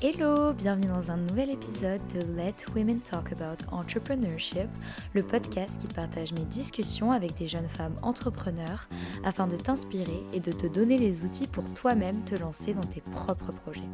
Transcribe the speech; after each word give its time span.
Hello, 0.00 0.52
bienvenue 0.52 0.86
dans 0.86 1.10
un 1.10 1.16
nouvel 1.16 1.50
épisode 1.50 2.00
de 2.14 2.20
Let 2.36 2.54
Women 2.72 3.00
Talk 3.00 3.32
About 3.32 3.64
Entrepreneurship, 3.72 4.68
le 5.12 5.24
podcast 5.24 5.80
qui 5.80 5.92
partage 5.92 6.32
mes 6.34 6.44
discussions 6.44 7.10
avec 7.10 7.34
des 7.34 7.48
jeunes 7.48 7.66
femmes 7.66 7.96
entrepreneurs 8.02 8.88
afin 9.24 9.48
de 9.48 9.56
t'inspirer 9.56 10.24
et 10.32 10.38
de 10.38 10.52
te 10.52 10.68
donner 10.68 10.98
les 10.98 11.24
outils 11.24 11.48
pour 11.48 11.64
toi-même 11.74 12.22
te 12.22 12.36
lancer 12.36 12.74
dans 12.74 12.86
tes 12.86 13.00
propres 13.00 13.50
projets. 13.50 13.88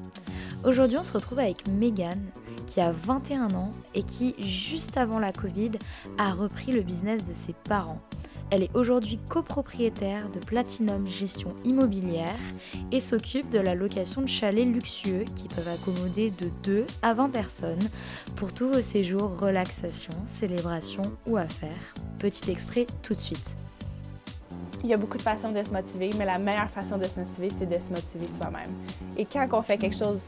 Aujourd'hui, 0.63 0.99
on 0.99 1.05
se 1.05 1.13
retrouve 1.15 1.39
avec 1.39 1.67
Megan 1.69 2.21
qui 2.67 2.83
a 2.83 2.93
21 2.93 3.55
ans 3.55 3.71
et 3.95 4.03
qui, 4.03 4.35
juste 4.39 4.99
avant 4.99 5.19
la 5.19 5.33
Covid, 5.33 5.71
a 6.19 6.35
repris 6.35 6.73
le 6.73 6.83
business 6.83 7.25
de 7.25 7.33
ses 7.33 7.55
parents 7.55 8.03
elle 8.55 8.63
est 8.63 8.77
aujourd'hui 8.77 9.19
copropriétaire 9.29 10.31
de 10.31 10.39
Platinum 10.39 11.09
Gestion 11.09 11.57
Immobilière 11.65 12.39
et 12.93 13.01
s'occupe 13.01 13.51
de 13.51 13.59
la 13.59 13.75
location 13.75 14.23
de 14.23 14.29
chalets 14.29 14.65
luxueux 14.65 15.25
qui 15.35 15.49
peuvent 15.49 15.67
accommoder 15.67 16.31
de 16.31 16.49
2 16.63 16.87
à 17.03 17.15
20 17.15 17.31
personnes 17.31 17.83
pour 18.37 18.55
tous 18.55 18.69
vos 18.69 18.81
séjours, 18.81 19.41
relaxation, 19.41 20.13
célébration 20.25 21.03
ou 21.27 21.37
affaires. 21.37 21.95
Petit 22.21 22.49
extrait 22.49 22.87
tout 23.03 23.15
de 23.15 23.21
suite. 23.21 23.57
Il 24.85 24.89
y 24.89 24.95
a 24.95 24.99
beaucoup 24.99 25.19
de 25.19 25.23
façons 25.23 25.51
de 25.51 25.61
se 25.61 25.73
motiver, 25.73 26.11
mais 26.17 26.25
la 26.25 26.39
meilleure 26.39 26.71
façon 26.71 26.97
de 26.97 27.07
se 27.07 27.19
motiver, 27.19 27.51
c'est 27.51 27.67
de 27.67 27.83
se 27.83 27.91
motiver 27.91 28.29
soi-même. 28.39 28.71
Et 29.17 29.25
quand 29.25 29.49
on 29.51 29.63
fait 29.63 29.79
quelque 29.79 29.97
chose 29.97 30.23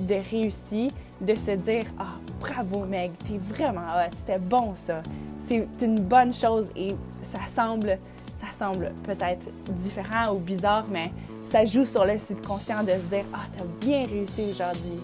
de 0.00 0.16
réussi, 0.32 0.90
de 1.20 1.36
se 1.36 1.52
dire 1.52 1.84
Ah, 1.96 2.16
bravo 2.40 2.86
Meg, 2.86 3.12
t'es 3.18 3.38
vraiment 3.38 3.86
hot, 3.86 4.10
c'était 4.16 4.40
bon 4.40 4.74
ça 4.74 5.00
c'est 5.48 5.66
une 5.82 6.00
bonne 6.00 6.34
chose 6.34 6.68
et 6.76 6.94
ça 7.22 7.38
semble, 7.54 7.98
ça 8.36 8.46
semble 8.58 8.92
peut-être 9.04 9.46
différent 9.68 10.34
ou 10.34 10.40
bizarre, 10.40 10.84
mais 10.90 11.10
ça 11.44 11.64
joue 11.64 11.84
sur 11.84 12.04
le 12.04 12.18
subconscient 12.18 12.82
de 12.82 12.90
se 12.90 13.14
dire 13.14 13.24
Ah, 13.32 13.46
t'as 13.56 13.64
bien 13.80 14.04
réussi 14.06 14.50
aujourd'hui. 14.52 15.00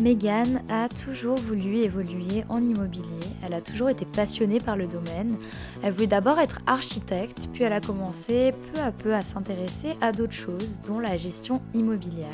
Megan 0.00 0.62
a 0.68 0.88
toujours 0.88 1.36
voulu 1.36 1.78
évoluer 1.78 2.44
en 2.48 2.62
immobilier. 2.62 3.04
Elle 3.44 3.54
a 3.54 3.60
toujours 3.60 3.88
été 3.88 4.04
passionnée 4.04 4.58
par 4.58 4.76
le 4.76 4.86
domaine. 4.86 5.36
Elle 5.82 5.92
voulait 5.92 6.06
d'abord 6.06 6.38
être 6.38 6.60
architecte, 6.66 7.48
puis 7.52 7.62
elle 7.62 7.72
a 7.72 7.80
commencé 7.80 8.52
peu 8.72 8.80
à 8.80 8.92
peu 8.92 9.14
à 9.14 9.22
s'intéresser 9.22 9.96
à 10.00 10.12
d'autres 10.12 10.32
choses, 10.32 10.80
dont 10.86 10.98
la 10.98 11.16
gestion 11.16 11.60
immobilière. 11.74 12.30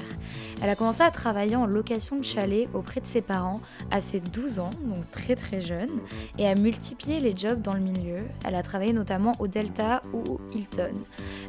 Elle 0.63 0.69
a 0.69 0.77
commencé 0.77 1.03
à 1.03 1.11
travailler 1.11 1.57
en 1.57 1.67
location 1.67 2.17
de 2.17 2.25
chalet 2.25 2.69
auprès 2.75 3.01
de 3.01 3.07
ses 3.07 3.23
parents 3.23 3.61
à 3.91 4.01
ses 4.01 4.21
12 4.21 4.59
ans, 4.59 4.71
donc 4.85 5.11
très 5.11 5.37
très 5.37 5.61
jeune, 5.61 5.91
et 6.39 6.47
a 6.47 6.55
multiplié 6.55 7.21
les 7.21 7.37
jobs 7.37 7.63
dans 7.63 7.75
le 7.75 7.81
milieu. 7.81 8.19
Elle 8.45 8.55
a 8.55 8.63
travaillé 8.63 8.93
notamment 8.93 9.33
au 9.39 9.47
Delta 9.47 10.03
ou 10.13 10.35
au 10.35 10.41
Hilton. 10.55 10.93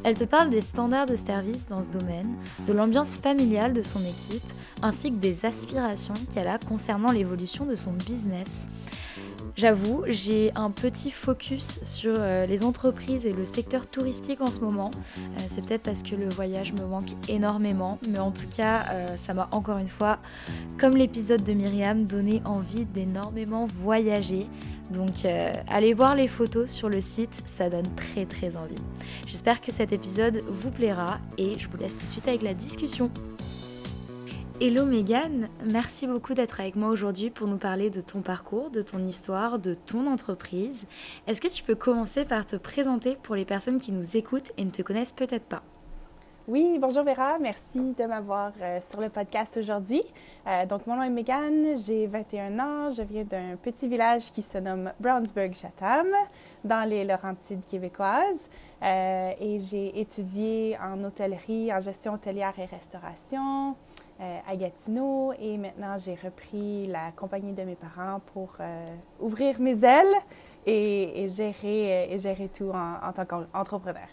Elle 0.04 0.16
te 0.16 0.24
parle 0.24 0.50
des 0.50 0.62
standards 0.62 1.06
de 1.06 1.16
service 1.16 1.68
dans 1.68 1.84
ce 1.84 1.90
domaine, 1.90 2.36
de 2.66 2.74
l'ambiance 2.74 3.16
familiale 3.16 3.74
de 3.74 3.82
son 3.82 4.00
équipe, 4.00 4.44
ainsi 4.82 5.12
que 5.12 5.18
des 5.18 5.46
aspirations 5.46 6.14
qu'elle 6.34 6.48
a 6.48 6.58
concernant 6.58 7.12
l'évolution 7.12 7.66
de 7.66 7.76
son 7.76 7.92
business. 7.92 8.68
J'avoue, 9.56 10.04
j'ai 10.08 10.52
un 10.56 10.72
petit 10.72 11.12
focus 11.12 11.80
sur 11.84 12.16
euh, 12.18 12.46
les 12.46 12.64
entreprises 12.64 13.26
et 13.26 13.34
le 13.34 13.44
secteur 13.44 13.86
touristique 13.86 14.40
en 14.40 14.48
ce 14.48 14.60
moment. 14.60 14.92
Euh, 15.18 15.42
c'est 15.50 15.66
peut-être 15.66 15.84
parce 15.84 16.04
que 16.04 16.16
le 16.16 16.30
voyage 16.30 16.74
me 16.74 16.86
manque 16.86 17.10
énormément, 17.28 18.00
mais 18.10 18.20
en 18.20 18.32
tout 18.32 18.48
cas, 18.48 18.86
euh, 18.92 19.16
ça 19.18 19.34
m'a 19.34 19.50
encore 19.52 19.78
une 19.78 19.88
fois, 19.88 20.20
comme 20.80 20.96
l'épisode 20.96 21.44
de 21.44 21.54
Myriam, 21.54 22.06
donné 22.06 22.42
envie 22.46 22.86
d'énormément 22.86 23.68
voyager. 23.68 24.48
Donc 24.92 25.26
allez 25.70 25.94
voir 25.94 26.16
les 26.16 26.28
photos 26.28 26.70
sur 26.70 26.90
le 26.90 27.00
site, 27.00 27.44
ça 27.46 27.70
donne 27.70 27.88
très 27.96 28.26
très 28.26 28.58
envie. 28.58 28.76
J'espère 29.26 29.62
que 29.62 29.72
cet 29.72 29.94
épisode 29.94 30.44
vous 30.50 30.70
plaira 30.70 31.20
et 31.38 31.58
je 31.58 31.70
vous 31.70 31.78
laisse 31.78 31.96
tout 31.96 32.06
de 32.06 32.12
suite 32.12 32.28
avec 32.28 32.42
la 32.42 32.54
discussion. 32.54 33.10
Hello 34.64 34.86
Megan, 34.86 35.50
merci 35.66 36.06
beaucoup 36.06 36.36
d'être 36.36 36.60
avec 36.60 36.76
moi 36.76 36.90
aujourd'hui 36.90 37.32
pour 37.32 37.48
nous 37.48 37.58
parler 37.58 37.90
de 37.90 38.00
ton 38.00 38.22
parcours, 38.22 38.70
de 38.70 38.84
ton 38.84 39.04
histoire, 39.04 39.58
de 39.58 39.74
ton 39.74 40.06
entreprise. 40.06 40.86
Est-ce 41.26 41.42
que 41.42 41.48
tu 41.48 41.64
peux 41.64 41.74
commencer 41.74 42.26
par 42.26 42.46
te 42.46 42.58
présenter 42.58 43.18
pour 43.24 43.34
les 43.34 43.44
personnes 43.44 43.80
qui 43.80 43.92
nous 43.92 44.16
écoutent 44.16 44.52
et 44.58 44.64
ne 44.64 44.70
te 44.70 44.84
connaissent 44.84 45.14
peut-être 45.14 45.46
pas? 45.46 45.64
Oui, 46.48 46.78
bonjour 46.80 47.04
Vera, 47.04 47.40
merci 47.40 47.80
de 47.98 48.04
m'avoir 48.06 48.52
euh, 48.62 48.80
sur 48.82 49.00
le 49.00 49.10
podcast 49.10 49.58
aujourd'hui. 49.58 50.02
Euh, 50.48 50.66
donc, 50.66 50.86
mon 50.86 50.96
nom 50.96 51.04
est 51.04 51.10
Megan, 51.10 51.76
j'ai 51.76 52.08
21 52.08 52.60
ans, 52.60 52.92
je 52.92 53.04
viens 53.04 53.24
d'un 53.24 53.56
petit 53.62 53.88
village 53.88 54.32
qui 54.32 54.42
se 54.42 54.58
nomme 54.58 54.92
Brownsburg-Chatham, 55.00 56.08
dans 56.64 56.88
les 56.90 57.06
Laurentides 57.06 57.64
québécoises, 57.64 58.50
euh, 58.84 59.32
et 59.40 59.60
j'ai 59.60 60.00
étudié 60.00 60.78
en 60.84 61.04
hôtellerie, 61.04 61.74
en 61.74 61.80
gestion 61.80 62.16
hôtelière 62.16 62.54
et 62.58 62.66
restauration, 62.66 63.76
à 64.20 64.56
Gatineau 64.56 65.34
et 65.40 65.58
maintenant 65.58 65.98
j'ai 65.98 66.16
repris 66.16 66.86
la 66.86 67.12
compagnie 67.12 67.54
de 67.54 67.64
mes 67.64 67.76
parents 67.76 68.22
pour 68.34 68.56
euh, 68.60 68.86
ouvrir 69.20 69.60
mes 69.60 69.84
ailes 69.84 70.16
et, 70.66 71.28
gérer, 71.28 72.12
et 72.12 72.20
gérer 72.20 72.50
tout 72.50 72.72
en, 72.72 73.12
tant 73.14 73.26
qu'entrepreneur. 73.26 74.08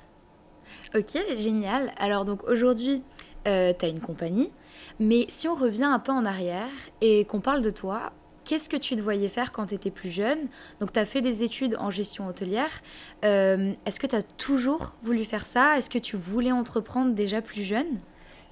Ok, 0.94 1.18
génial. 1.36 1.92
Alors 1.98 2.24
donc 2.24 2.44
aujourd'hui, 2.44 3.02
euh, 3.46 3.72
tu 3.78 3.84
as 3.84 3.88
une 3.88 4.00
compagnie, 4.00 4.50
mais 4.98 5.26
si 5.28 5.46
on 5.46 5.54
revient 5.54 5.84
un 5.84 5.98
peu 5.98 6.12
en 6.12 6.24
arrière 6.24 6.70
et 7.00 7.24
qu'on 7.26 7.40
parle 7.40 7.60
de 7.60 7.70
toi, 7.70 8.12
qu'est-ce 8.44 8.70
que 8.70 8.78
tu 8.78 8.96
te 8.96 9.02
voyais 9.02 9.28
faire 9.28 9.52
quand 9.52 9.66
tu 9.66 9.74
étais 9.74 9.90
plus 9.90 10.08
jeune? 10.08 10.48
Donc, 10.80 10.92
tu 10.92 10.98
as 10.98 11.04
fait 11.04 11.20
des 11.20 11.42
études 11.42 11.76
en 11.78 11.90
gestion 11.90 12.26
hôtelière. 12.28 12.80
Est-ce 13.22 14.00
que 14.00 14.06
tu 14.06 14.16
as 14.16 14.22
toujours 14.22 14.94
voulu 15.02 15.24
faire 15.26 15.46
ça? 15.46 15.76
Est-ce 15.76 15.90
que 15.90 15.98
tu 15.98 16.16
voulais 16.16 16.52
entreprendre 16.52 17.12
déjà 17.12 17.42
plus 17.42 17.62
jeune? 17.62 18.00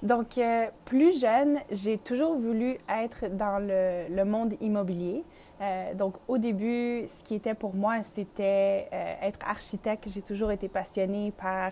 Donc, 0.03 0.37
euh, 0.37 0.67
plus 0.85 1.19
jeune, 1.19 1.59
j'ai 1.71 1.97
toujours 1.97 2.35
voulu 2.35 2.77
être 2.87 3.35
dans 3.35 3.57
le, 3.59 4.23
monde 4.25 4.53
immobilier. 4.61 5.23
Euh, 5.59 5.95
donc, 5.95 6.13
au 6.27 6.37
début, 6.37 7.07
ce 7.07 7.23
qui 7.23 7.33
était 7.33 7.55
pour 7.55 7.73
moi, 7.73 8.03
c'était 8.03 8.89
euh, 8.93 9.13
être 9.23 9.39
architecte. 9.43 10.07
J'ai 10.07 10.21
toujours 10.21 10.51
été 10.51 10.67
passionnée 10.67 11.31
par 11.31 11.71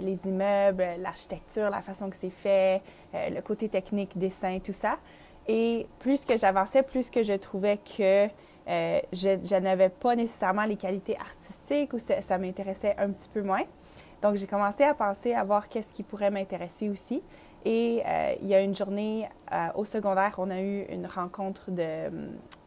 les 0.00 0.26
immeubles, 0.26 0.84
l'architecture, 0.98 1.70
la 1.70 1.80
façon 1.80 2.10
que 2.10 2.16
c'est 2.16 2.30
fait, 2.30 2.82
le 3.14 3.40
côté 3.40 3.68
technique, 3.68 4.18
dessin, 4.18 4.58
tout 4.58 4.72
ça. 4.72 4.98
Et 5.46 5.86
plus 6.00 6.24
que 6.24 6.36
j'avançais, 6.36 6.82
plus 6.82 7.08
que 7.08 7.22
je 7.22 7.34
trouvais 7.34 7.76
que 7.76 8.26
je, 8.66 9.58
n'avais 9.60 9.88
pas 9.88 10.16
nécessairement 10.16 10.64
les 10.64 10.74
qualités 10.74 11.16
artistiques 11.16 11.92
ou 11.92 12.00
ça 12.00 12.38
m'intéressait 12.38 12.96
un 12.98 13.10
petit 13.10 13.28
peu 13.28 13.42
moins. 13.42 13.62
Donc, 14.22 14.36
j'ai 14.36 14.46
commencé 14.46 14.84
à 14.84 14.94
penser 14.94 15.32
à 15.32 15.44
voir 15.44 15.68
qu'est-ce 15.68 15.92
qui 15.92 16.02
pourrait 16.02 16.30
m'intéresser 16.30 16.88
aussi. 16.88 17.22
Et 17.64 18.02
euh, 18.06 18.34
il 18.40 18.48
y 18.48 18.54
a 18.54 18.60
une 18.60 18.74
journée 18.74 19.28
euh, 19.52 19.66
au 19.74 19.84
secondaire, 19.84 20.34
on 20.38 20.50
a 20.50 20.60
eu 20.60 20.82
une 20.90 21.06
rencontre 21.06 21.70
de, 21.70 22.10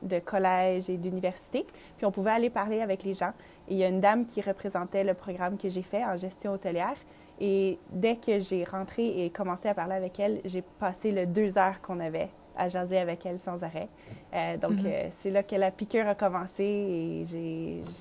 de 0.04 0.20
collège 0.20 0.90
et 0.90 0.98
d'université. 0.98 1.66
Puis 1.98 2.06
on 2.06 2.12
pouvait 2.12 2.32
aller 2.32 2.50
parler 2.50 2.82
avec 2.82 3.04
les 3.04 3.14
gens. 3.14 3.34
Et 3.68 3.74
il 3.74 3.78
y 3.78 3.84
a 3.84 3.88
une 3.88 4.02
dame 4.02 4.26
qui 4.26 4.42
représentait 4.42 5.04
le 5.04 5.14
programme 5.14 5.58
que 5.58 5.70
j'ai 5.70 5.82
fait 5.82 6.04
en 6.04 6.16
gestion 6.18 6.54
hôtelière. 6.54 6.96
Et 7.40 7.80
dès 7.92 8.18
que 8.18 8.40
j'ai 8.40 8.64
rentré 8.64 9.26
et 9.26 9.30
commencé 9.32 9.68
à 9.68 9.74
parler 9.74 9.96
avec 9.96 10.20
elle, 10.20 10.42
j'ai 10.46 10.62
passé 10.62 11.12
les 11.12 11.26
deux 11.26 11.58
heures 11.58 11.82
qu'on 11.82 12.00
avait 12.00 12.30
à 12.56 12.70
jaser 12.70 13.00
avec 13.00 13.26
elle 13.26 13.40
sans 13.40 13.64
arrêt. 13.64 13.90
Euh, 14.36 14.58
donc, 14.58 14.74
mm-hmm. 14.74 15.10
c'est 15.10 15.32
là 15.32 15.42
que 15.42 15.56
la 15.56 15.72
piqûre 15.72 16.08
a 16.08 16.14
commencé 16.14 16.64
et 16.64 17.26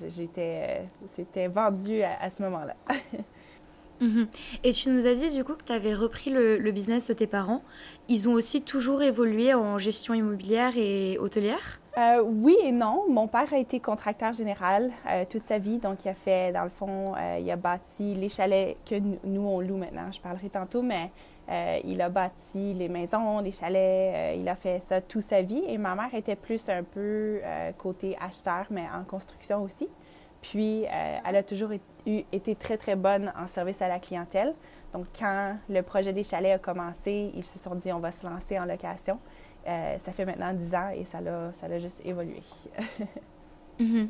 j'étais, 0.09 0.83
c'était 1.13 1.47
vendu 1.47 2.03
à 2.03 2.29
ce 2.29 2.43
moment-là. 2.43 2.75
Mhm. 4.03 4.27
Et 4.63 4.71
tu 4.73 4.89
nous 4.89 5.05
as 5.05 5.13
dit 5.13 5.31
du 5.31 5.43
coup 5.43 5.53
que 5.53 5.63
tu 5.63 5.71
avais 5.71 5.93
repris 5.93 6.29
le, 6.29 6.71
business 6.71 7.07
de 7.07 7.13
tes 7.13 7.27
parents. 7.27 7.61
Ils 8.09 8.27
ont 8.27 8.33
aussi 8.33 8.61
toujours 8.61 9.01
évolué 9.01 9.53
en 9.53 9.77
gestion 9.77 10.13
immobilière 10.13 10.73
et 10.75 11.17
hôtelière? 11.19 11.79
Euh, 11.97 12.21
Oui 12.23 12.57
et 12.63 12.71
non. 12.71 13.03
Mon 13.09 13.27
père 13.27 13.53
a 13.53 13.57
été 13.57 13.79
contracteur 13.79 14.33
général 14.33 14.91
euh, 15.09 15.23
toute 15.29 15.43
sa 15.43 15.57
vie. 15.57 15.77
Donc, 15.77 16.03
il 16.03 16.09
a 16.09 16.13
fait, 16.13 16.51
dans 16.51 16.63
le 16.63 16.69
fond, 16.69 17.13
euh, 17.15 17.37
il 17.39 17.49
a 17.49 17.55
bâti 17.55 18.15
les 18.15 18.29
chalets 18.29 18.77
que 18.85 18.95
nous, 19.23 19.47
on 19.47 19.61
loue 19.61 19.77
maintenant. 19.77 20.11
Je 20.11 20.19
parlerai 20.19 20.49
tantôt, 20.49 20.81
mais 20.81 21.11
il 21.83 22.01
a 22.01 22.09
bâti 22.09 22.73
les 22.73 22.87
maisons, 22.87 23.39
les 23.39 23.51
chalets. 23.51 24.37
il 24.39 24.47
a 24.47 24.55
fait 24.55 24.79
ça 24.79 25.01
toute 25.01 25.23
sa 25.23 25.41
vie. 25.41 25.61
Et 25.67 25.77
ma 25.77 25.93
mère 25.93 26.13
était 26.13 26.37
plus 26.37 26.67
un 26.69 26.83
peu 26.83 27.39
côté 27.77 28.17
acheteur, 28.19 28.65
mais 28.69 28.85
en 28.93 29.03
construction 29.03 29.61
aussi. 29.61 29.87
Puis, 30.43 30.83
elle 30.83 31.35
a 31.35 31.41
toujours 31.41 31.71
été 31.71 31.83
été 32.33 32.53
très, 32.53 32.75
très 32.77 32.97
bonne 32.97 33.31
en 33.41 33.47
service 33.47 33.81
à 33.81 33.87
la 33.87 33.97
clientèle. 33.97 34.53
Donc, 34.91 35.05
quand 35.17 35.55
le 35.69 35.81
projet 35.81 36.11
des 36.11 36.25
chalets 36.25 36.53
a 36.53 36.59
commencé, 36.59 37.31
ils 37.33 37.45
se 37.45 37.57
sont 37.57 37.75
dit 37.75 37.93
on 37.93 37.99
va 37.99 38.11
se 38.11 38.27
lancer 38.27 38.59
en 38.59 38.65
location. 38.65 39.19
ça 39.65 40.11
fait 40.11 40.25
maintenant 40.25 40.53
10 40.53 40.75
ans 40.75 40.89
et 40.93 41.05
ça 41.05 41.21
l'a, 41.21 41.53
ça 41.53 41.69
l'a 41.69 41.79
juste 41.79 42.01
évolué. 42.05 42.41
Mhm. 43.79 44.09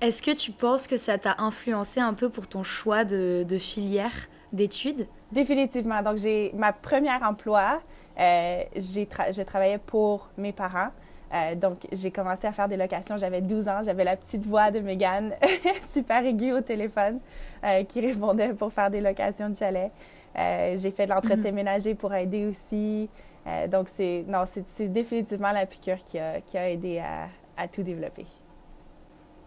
Est-ce 0.00 0.22
que 0.22 0.32
tu 0.32 0.52
penses 0.52 0.86
que 0.86 0.96
ça 0.96 1.18
t'a 1.18 1.36
influencé 1.38 2.00
un 2.00 2.14
peu 2.14 2.28
pour 2.28 2.48
ton 2.48 2.62
choix 2.62 3.04
de, 3.04 3.44
de 3.48 3.58
filière 3.58 4.28
d'études? 4.52 5.06
Définitivement. 5.32 6.02
Donc, 6.02 6.16
j'ai 6.16 6.52
ma 6.54 6.72
première 6.72 7.22
emploi, 7.22 7.80
euh, 8.18 8.62
j'ai 8.76 9.08
je 9.30 9.42
travaillais 9.42 9.78
pour 9.78 10.30
mes 10.36 10.52
parents. 10.52 10.90
Euh, 11.34 11.54
donc, 11.54 11.86
j'ai 11.92 12.10
commencé 12.10 12.46
à 12.46 12.52
faire 12.52 12.68
des 12.68 12.76
locations. 12.76 13.16
J'avais 13.16 13.40
12 13.40 13.68
ans. 13.68 13.82
J'avais 13.82 14.04
la 14.04 14.16
petite 14.16 14.46
voix 14.46 14.70
de 14.70 14.80
Megan, 14.80 15.34
super 15.92 16.24
aiguë 16.24 16.52
au 16.52 16.60
téléphone, 16.60 17.18
euh, 17.64 17.82
qui 17.84 18.00
répondait 18.00 18.54
pour 18.54 18.72
faire 18.72 18.90
des 18.90 19.00
locations 19.00 19.50
de 19.50 19.56
chalet. 19.56 19.90
j'ai 20.36 20.90
fait 20.90 21.06
de 21.06 21.10
l'entretien 21.10 21.50
mhm. 21.50 21.54
ménager 21.54 21.94
pour 21.94 22.14
aider 22.14 22.46
aussi. 22.46 23.08
donc, 23.68 23.88
c'est 23.88 24.24
non, 24.28 24.44
c'est 24.46 24.88
définitivement 24.92 25.52
la 25.52 25.66
piqûre 25.66 26.02
qui 26.04 26.18
a, 26.18 26.40
qui 26.40 26.56
a 26.56 26.70
aidé 26.70 26.98
à, 26.98 27.28
à 27.56 27.68
tout 27.68 27.82
développer. 27.82 28.26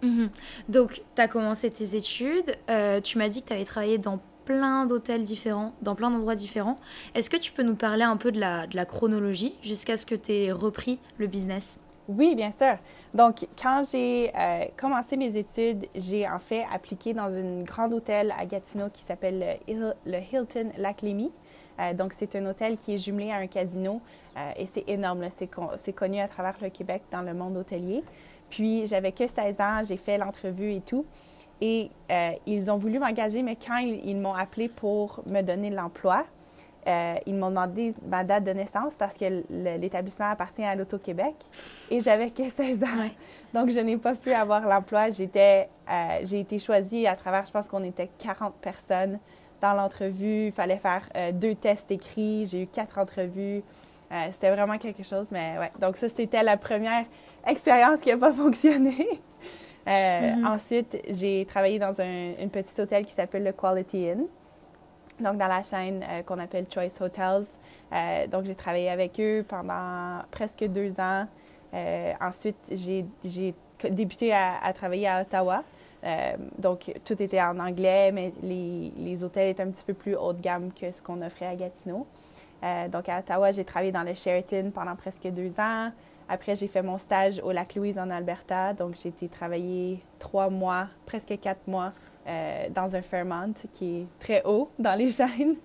Mhm. 0.01 0.29
Donc, 0.67 1.01
tu 1.15 1.21
as 1.21 1.27
commencé 1.27 1.71
tes 1.71 1.95
études. 1.95 2.55
tu 3.03 3.17
m'as 3.17 3.29
dit 3.29 3.41
que 3.41 3.47
tu 3.47 3.53
avais 3.53 3.65
travaillé 3.65 3.97
dans 3.97 4.19
plein 4.47 4.85
d'hôtels 4.85 5.23
différents, 5.23 5.73
dans 5.81 5.93
plein 5.93 6.09
d'endroits 6.09 6.35
différents. 6.35 6.77
Est-ce 7.15 7.29
que 7.29 7.35
tu 7.35 7.51
peux 7.51 7.63
nous 7.63 7.75
parler 7.75 8.03
un 8.03 8.15
peu 8.15 8.31
de 8.31 8.39
la, 8.39 8.85
chronologie 8.85 9.53
jusqu'à 9.61 9.97
ce 9.97 10.05
que 10.05 10.15
tu 10.15 10.31
aies 10.31 10.51
repris 10.53 10.99
le 11.17 11.27
business? 11.27 11.79
Oui, 12.07 12.33
bien 12.33 12.53
sûr. 12.53 12.77
Donc, 13.13 13.45
quand 13.61 13.83
j'ai 13.91 14.31
euh, 14.33 14.63
commencé 14.77 15.17
mes 15.17 15.35
études, 15.35 15.85
j'ai 15.95 16.25
en 16.25 16.39
fait 16.39 16.63
appliqué 16.73 17.13
dans 17.13 17.25
un 17.25 17.63
grand 17.63 17.91
hôtel 17.91 18.33
à 18.39 18.45
Gatineau 18.45 18.87
qui 18.93 19.01
s'appelle 19.03 19.59
le, 19.67 20.17
Hilton 20.31 20.71
Lac 20.77 21.01
Lémy. 21.01 21.29
Euh, 21.81 21.93
donc, 21.93 22.13
c'est 22.13 22.33
un 22.37 22.45
hôtel 22.45 22.77
qui 22.77 22.93
est 22.93 22.97
jumelé 22.97 23.31
à 23.31 23.37
un 23.37 23.47
casino 23.47 23.99
euh, 24.37 24.51
et 24.55 24.65
c'est 24.65 24.85
énorme. 24.87 25.27
C'est 25.29 25.93
connu 25.93 26.21
à 26.21 26.29
travers 26.29 26.55
le 26.61 26.69
Québec 26.69 27.01
dans 27.11 27.21
le 27.21 27.33
monde 27.33 27.57
hôtelier. 27.57 28.01
Puis, 28.49 28.87
j'avais 28.87 29.11
que 29.11 29.27
16 29.27 29.59
ans, 29.59 29.81
j'ai 29.83 29.97
fait 29.97 30.17
l'entrevue 30.17 30.71
et 30.71 30.81
tout. 30.81 31.05
Et 31.61 31.89
euh, 32.11 32.31
ils 32.45 32.69
ont 32.69 32.77
voulu 32.77 32.99
m'engager, 32.99 33.41
mais 33.41 33.55
quand 33.55 33.77
ils, 33.77 34.17
m'ont 34.17 34.33
appelé 34.33 34.69
pour 34.69 35.23
me 35.27 35.41
donner 35.41 35.69
l'emploi, 35.69 36.23
euh, 36.87 37.15
ils 37.25 37.35
m'ont 37.35 37.49
demandé 37.49 37.93
ma 38.07 38.23
date 38.23 38.45
de 38.45 38.51
naissance 38.51 38.95
parce 38.95 39.15
que 39.15 39.43
l'établissement 39.49 40.29
appartient 40.29 40.63
à 40.63 40.75
l'Auto-Québec 40.75 41.35
et 41.89 41.99
j'avais 41.99 42.29
que 42.29 42.47
16 42.47 42.83
ans. 42.83 43.09
Donc, 43.53 43.69
je 43.69 43.79
n'ai 43.79 43.97
pas 43.97 44.15
pu 44.15 44.31
avoir 44.31 44.67
l'emploi. 44.67 45.09
J'étais, 45.09 45.67
euh, 45.89 46.19
j'ai 46.23 46.41
été 46.41 46.59
choisie 46.59 47.07
à 47.07 47.15
travers, 47.15 47.45
je 47.45 47.51
pense 47.51 47.67
qu'on 47.67 47.83
était 47.83 48.09
40 48.19 48.53
personnes 48.61 49.19
dans 49.59 49.73
l'entrevue. 49.73 50.47
Il 50.47 50.51
fallait 50.51 50.77
faire 50.77 51.09
deux 51.33 51.55
tests 51.55 51.91
écrits. 51.91 52.45
J'ai 52.45 52.61
eu 52.61 52.67
quatre 52.67 52.99
entrevues. 52.99 53.63
c'était 54.31 54.51
vraiment 54.51 54.77
quelque 54.77 55.03
chose, 55.03 55.31
mais 55.31 55.57
ouais. 55.57 55.71
Donc, 55.81 55.97
ça, 55.97 56.07
c'était 56.07 56.43
la 56.43 56.55
première 56.55 57.05
expérience 57.45 57.99
qui 58.01 58.09
n'a 58.09 58.17
pas 58.17 58.31
fonctionné. 58.31 58.95
Euh, 59.87 60.35
mhm. 60.35 60.45
Ensuite, 60.45 61.01
j'ai 61.09 61.45
travaillé 61.45 61.79
dans 61.79 62.01
un, 62.01 62.47
petit 62.51 62.79
hôtel 62.81 63.05
qui 63.05 63.13
s'appelle 63.13 63.43
le 63.43 63.53
Quality 63.53 64.09
Inn, 64.09 64.25
donc 65.19 65.37
dans 65.37 65.47
la 65.47 65.63
chaîne 65.63 66.03
euh, 66.07 66.23
qu'on 66.23 66.39
appelle 66.39 66.65
Choice 66.71 67.01
Hotels. 67.01 67.45
Euh, 67.93 68.27
donc, 68.27 68.45
j'ai 68.45 68.55
travaillé 68.55 68.89
avec 68.89 69.19
eux 69.19 69.45
pendant 69.47 70.21
presque 70.29 70.65
deux 70.65 70.99
ans. 70.99 71.25
ensuite, 72.19 72.73
j'ai 72.73 73.05
débuté 73.89 74.33
à, 74.33 74.73
travailler 74.73 75.07
à 75.07 75.21
Ottawa. 75.21 75.63
donc, 76.57 76.91
tout 77.05 77.21
était 77.21 77.41
en 77.41 77.57
anglais, 77.59 78.11
mais 78.11 78.33
les, 78.41 78.91
les, 78.97 79.23
hôtels 79.23 79.49
étaient 79.49 79.63
un 79.63 79.71
petit 79.71 79.83
peu 79.85 79.93
plus 79.93 80.15
haut 80.15 80.33
de 80.33 80.41
gamme 80.41 80.71
que 80.73 80.91
ce 80.91 81.01
qu'on 81.01 81.21
offrait 81.21 81.47
à 81.47 81.55
Gatineau. 81.55 82.05
donc, 82.91 83.07
à 83.07 83.19
Ottawa, 83.19 83.51
j'ai 83.51 83.63
travaillé 83.63 83.91
dans 83.93 84.03
le 84.03 84.15
Sheraton 84.15 84.71
pendant 84.73 84.95
presque 84.95 85.27
deux 85.27 85.59
ans. 85.59 85.91
Après, 86.29 86.55
j'ai 86.55 86.67
fait 86.67 86.81
mon 86.81 86.97
stage 86.97 87.39
au 87.43 87.51
Lac-Louise 87.51 87.97
en 87.97 88.09
Alberta. 88.09 88.73
Donc, 88.73 88.95
j'ai 89.01 89.09
été 89.09 89.29
travailler 89.29 90.03
trois 90.19 90.49
mois, 90.49 90.89
presque 91.05 91.39
quatre 91.39 91.67
mois, 91.67 91.93
euh, 92.27 92.67
dans 92.69 92.93
un 92.93 93.01
Fairmont 93.01 93.53
qui 93.71 94.01
est 94.01 94.07
très 94.19 94.43
haut 94.43 94.69
dans 94.77 94.95
les 94.95 95.09
chaînes. 95.11 95.55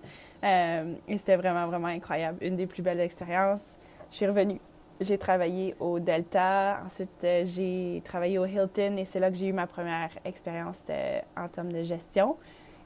Euh, 0.43 0.93
et 1.07 1.17
c'était 1.17 1.35
vraiment, 1.35 1.67
vraiment 1.67 1.87
incroyable. 1.87 2.37
Une 2.41 2.55
des 2.55 2.67
plus 2.67 2.81
belles 2.81 3.01
expériences. 3.01 3.75
Je 4.09 4.15
suis 4.15 4.27
revenue. 4.27 4.59
J'ai 5.01 5.17
travaillé 5.17 5.75
au 5.81 5.99
Delta. 5.99 6.79
Ensuite, 6.85 7.09
euh, 7.25 7.43
j'ai 7.43 8.01
travaillé 8.05 8.37
au 8.39 8.45
Hilton 8.45 8.95
et 8.97 9.03
c'est 9.03 9.19
là 9.19 9.29
que 9.29 9.35
j'ai 9.35 9.47
eu 9.47 9.53
ma 9.53 9.67
première 9.67 10.11
expérience 10.23 10.83
en 11.35 11.49
termes 11.49 11.73
de 11.73 11.83
gestion. 11.83 12.37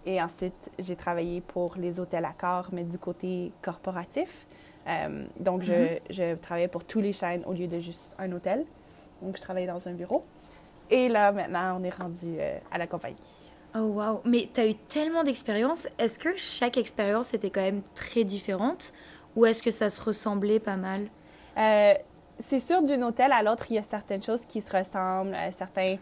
Et 0.08 0.20
ensuite, 0.22 0.72
j'ai 0.80 0.96
travaillé 0.96 1.42
pour 1.42 1.76
les 1.78 2.00
hôtels 2.00 2.28
corps, 2.40 2.70
mais 2.72 2.84
du 2.84 2.98
côté 2.98 3.52
corporatif. 3.62 4.48
Euh, 4.88 5.26
donc, 5.40 5.64
je, 5.64 5.74
mhm. 5.74 6.00
je, 6.10 6.36
travaillais 6.36 6.68
pour 6.68 6.84
tous 6.84 7.02
les 7.02 7.14
chaînes 7.14 7.44
au 7.46 7.54
lieu 7.54 7.68
de 7.68 7.80
juste 7.80 8.16
un 8.18 8.32
hôtel. 8.32 8.66
Donc, 9.22 9.38
je 9.38 9.42
travaillais 9.42 9.68
dans 9.68 9.86
un 9.88 9.94
bureau. 9.94 10.24
Et 10.90 11.10
là, 11.10 11.32
maintenant, 11.32 11.80
on 11.80 11.84
est 11.84 11.94
rendu 11.94 12.38
euh, 12.40 12.58
à 12.72 12.78
la 12.78 12.88
compagnie. 12.88 13.18
Oh, 13.76 13.80
wow! 13.80 14.22
Mais 14.24 14.50
tu 14.54 14.62
as 14.62 14.68
eu 14.68 14.76
tellement 14.76 15.24
d'expériences. 15.24 15.88
Est-ce 16.00 16.18
que 16.18 16.36
chaque 16.38 16.78
expérience 16.78 17.34
était 17.34 17.50
quand 17.50 17.62
même 17.62 17.82
très 17.96 18.24
différente? 18.24 18.94
Ou 19.36 19.46
est-ce 19.46 19.62
que 19.62 19.72
ça 19.72 19.90
se 19.90 20.02
ressemblait 20.02 20.60
pas 20.60 20.78
mal? 20.78 21.08
Euh, 21.58 21.94
c'est 22.40 22.60
sûr, 22.60 22.82
d'un 22.82 23.02
hôtel 23.02 23.32
à 23.34 23.44
l'autre, 23.44 23.66
il 23.70 23.76
y 23.76 23.80
a 23.80 23.84
certaines 23.84 24.24
choses 24.24 24.46
qui 24.46 24.62
se 24.62 24.76
ressemblent, 24.76 25.36
certains, 25.52 25.98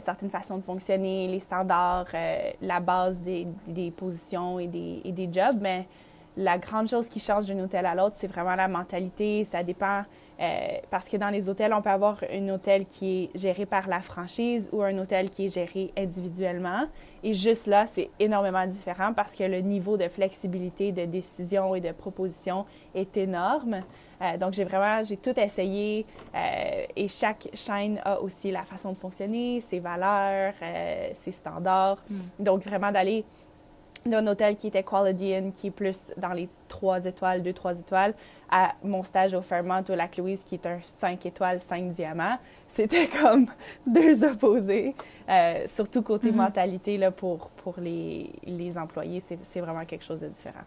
certaines 0.00 0.28
façons 0.28 0.58
de 0.58 0.62
fonctionner, 0.62 1.28
les 1.28 1.38
standards, 1.38 2.08
la 2.60 2.80
base 2.80 3.20
des, 3.20 3.46
des 3.68 3.92
positions 3.92 4.58
et 4.58 4.66
des, 4.66 5.00
et 5.04 5.12
des 5.12 5.32
jobs, 5.32 5.58
mais 5.60 5.86
la 6.36 6.58
grande 6.58 6.88
chose 6.88 7.08
qui 7.08 7.20
change 7.20 7.46
d'un 7.46 7.62
hôtel 7.62 7.84
à 7.86 7.94
l'autre, 7.94 8.16
c'est 8.18 8.26
vraiment 8.26 8.54
la 8.54 8.68
mentalité. 8.68 9.44
Ça 9.44 9.62
dépend 9.62 10.02
euh, 10.40 10.78
parce 10.90 11.08
que 11.08 11.16
dans 11.16 11.28
les 11.28 11.48
hôtels, 11.48 11.72
on 11.74 11.82
peut 11.82 11.90
avoir 11.90 12.18
un 12.32 12.48
hôtel 12.48 12.86
qui 12.86 13.24
est 13.24 13.38
géré 13.38 13.66
par 13.66 13.86
la 13.86 14.00
franchise 14.00 14.68
ou 14.72 14.82
un 14.82 14.96
hôtel 14.98 15.30
qui 15.30 15.46
est 15.46 15.54
géré 15.54 15.92
individuellement. 15.96 16.86
Et 17.22 17.34
juste 17.34 17.66
là, 17.66 17.86
c'est 17.86 18.10
énormément 18.18 18.66
différent 18.66 19.12
parce 19.14 19.34
que 19.34 19.44
le 19.44 19.60
niveau 19.60 19.96
de 19.96 20.08
flexibilité, 20.08 20.90
de 20.90 21.04
décision 21.04 21.74
et 21.74 21.80
de 21.80 21.92
proposition 21.92 22.64
est 22.94 23.16
énorme. 23.16 23.82
Euh, 24.22 24.36
donc, 24.38 24.54
j'ai 24.54 24.64
vraiment, 24.64 25.04
j'ai 25.04 25.16
tout 25.16 25.38
essayé 25.38 26.06
euh, 26.34 26.86
et 26.96 27.08
chaque 27.08 27.48
chaîne 27.54 28.00
a 28.04 28.20
aussi 28.20 28.50
la 28.50 28.62
façon 28.62 28.92
de 28.92 28.98
fonctionner, 28.98 29.60
ses 29.60 29.80
valeurs, 29.80 30.54
ses 31.12 31.32
standards. 31.32 31.98
Mm. 32.08 32.16
Donc, 32.40 32.64
vraiment 32.64 32.90
d'aller 32.90 33.24
d'un 34.04 34.26
hôtel 34.26 34.56
qui 34.56 34.68
était 34.68 34.82
Quality 34.82 35.34
Inn, 35.34 35.52
qui 35.52 35.68
est 35.68 35.70
plus 35.70 35.98
dans 36.16 36.32
les 36.32 36.48
trois 36.68 37.04
étoiles, 37.04 37.42
deux, 37.42 37.52
trois 37.52 37.78
étoiles, 37.78 38.14
à 38.50 38.74
mon 38.82 39.02
stage 39.02 39.34
au 39.34 39.40
Fairmont 39.40 39.82
au 39.88 39.94
Lac-Louise, 39.94 40.42
qui 40.44 40.56
est 40.56 40.66
un 40.66 40.78
cinq 41.00 41.24
étoiles, 41.26 41.60
cinq 41.60 41.90
diamants. 41.90 42.38
C'était 42.68 43.06
comme 43.22 43.46
deux 43.86 44.24
opposés, 44.24 44.94
euh, 45.28 45.64
surtout 45.66 46.02
côté 46.02 46.30
mm-hmm. 46.30 46.36
mentalité 46.36 46.98
là, 46.98 47.10
pour, 47.10 47.48
pour 47.62 47.74
les, 47.78 48.30
les 48.44 48.76
employés. 48.76 49.22
C'est 49.42 49.60
vraiment 49.60 49.84
quelque 49.84 50.04
chose 50.04 50.20
de 50.20 50.28
différent. 50.28 50.64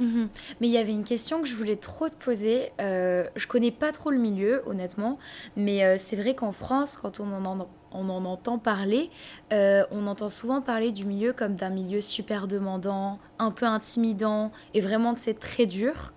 Mhm. 0.00 0.28
Mais 0.60 0.68
il 0.68 0.72
y 0.72 0.78
avait 0.78 0.92
une 0.92 1.04
question 1.04 1.40
que 1.40 1.48
je 1.48 1.54
voulais 1.54 1.76
trop 1.76 2.08
te 2.08 2.14
poser. 2.14 2.72
Euh, 2.80 3.26
je 3.36 3.46
connais 3.46 3.70
pas 3.70 3.92
trop 3.92 4.10
le 4.10 4.18
milieu, 4.18 4.62
honnêtement, 4.66 5.18
mais 5.56 5.84
euh, 5.84 5.96
c'est 5.98 6.16
vrai 6.16 6.34
qu'en 6.34 6.52
France, 6.52 6.96
quand 6.96 7.20
on 7.20 7.44
en, 7.44 8.24
entend 8.24 8.58
parler, 8.58 9.10
euh, 9.52 9.84
on 9.90 10.06
entend 10.06 10.28
souvent 10.28 10.60
parler 10.60 10.90
du 10.90 11.04
milieu 11.04 11.32
comme 11.32 11.54
d'un 11.54 11.70
milieu 11.70 12.00
super 12.00 12.48
demandant, 12.48 13.18
un 13.38 13.50
peu 13.50 13.66
intimidant 13.66 14.50
et 14.74 14.80
vraiment 14.80 15.14
c'est 15.16 15.38
très 15.38 15.66
dur 15.66 16.12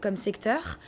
comme 0.00 0.16
secteur. 0.16 0.78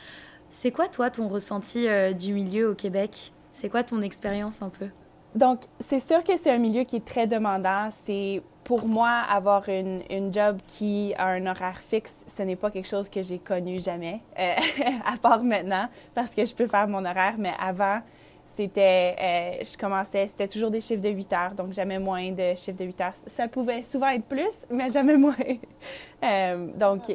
C'est 0.49 0.71
quoi 0.71 0.87
toi 0.87 1.09
ton 1.09 1.27
ressenti 1.27 1.87
du 2.17 2.31
milieu 2.31 2.69
au 2.69 2.73
Québec? 2.73 3.33
C'est 3.51 3.67
quoi 3.67 3.83
ton 3.83 4.01
expérience 4.01 4.61
un 4.61 4.69
peu? 4.69 4.87
Donc 5.35 5.59
c'est 5.79 5.99
sûr 5.99 6.23
que 6.23 6.37
c'est 6.37 6.51
un 6.51 6.57
milieu 6.57 6.83
qui 6.83 6.97
est 6.97 7.05
très 7.05 7.27
demandant. 7.27 7.89
C'est 8.05 8.41
pour 8.69 8.87
moi, 8.87 9.23
avoir 9.27 9.67
une, 9.67 10.03
une, 10.11 10.31
job 10.31 10.59
qui 10.67 11.15
a 11.17 11.29
un 11.29 11.47
horaire 11.47 11.79
fixe, 11.79 12.23
ce 12.27 12.43
n'est 12.43 12.55
pas 12.55 12.69
quelque 12.69 12.87
chose 12.87 13.09
que 13.09 13.23
j'ai 13.23 13.39
connu 13.39 13.81
jamais, 13.81 14.21
euh, 14.37 14.53
à 15.11 15.17
part 15.17 15.43
maintenant, 15.43 15.89
parce 16.13 16.35
que 16.35 16.45
je 16.45 16.53
peux 16.53 16.67
faire 16.67 16.87
mon 16.87 17.03
horaire. 17.03 17.33
Mais 17.39 17.53
avant, 17.59 17.99
c'était, 18.45 19.15
euh, 19.19 19.63
je 19.63 19.75
commençais, 19.75 20.27
c'était 20.27 20.47
toujours 20.47 20.69
des 20.69 20.81
chiffres 20.81 21.01
de 21.01 21.09
8 21.09 21.33
heures, 21.33 21.51
donc 21.55 21.73
jamais 21.73 21.97
moins 21.97 22.31
de 22.31 22.53
chiffres 22.55 22.77
de 22.77 22.85
8 22.85 23.01
heures. 23.01 23.13
Ça 23.25 23.47
pouvait 23.47 23.83
souvent 23.83 24.09
être 24.09 24.25
plus, 24.25 24.67
mais 24.69 24.91
jamais 24.91 25.17
moins. 25.17 25.35
euh, 26.23 26.67
donc, 26.75 27.11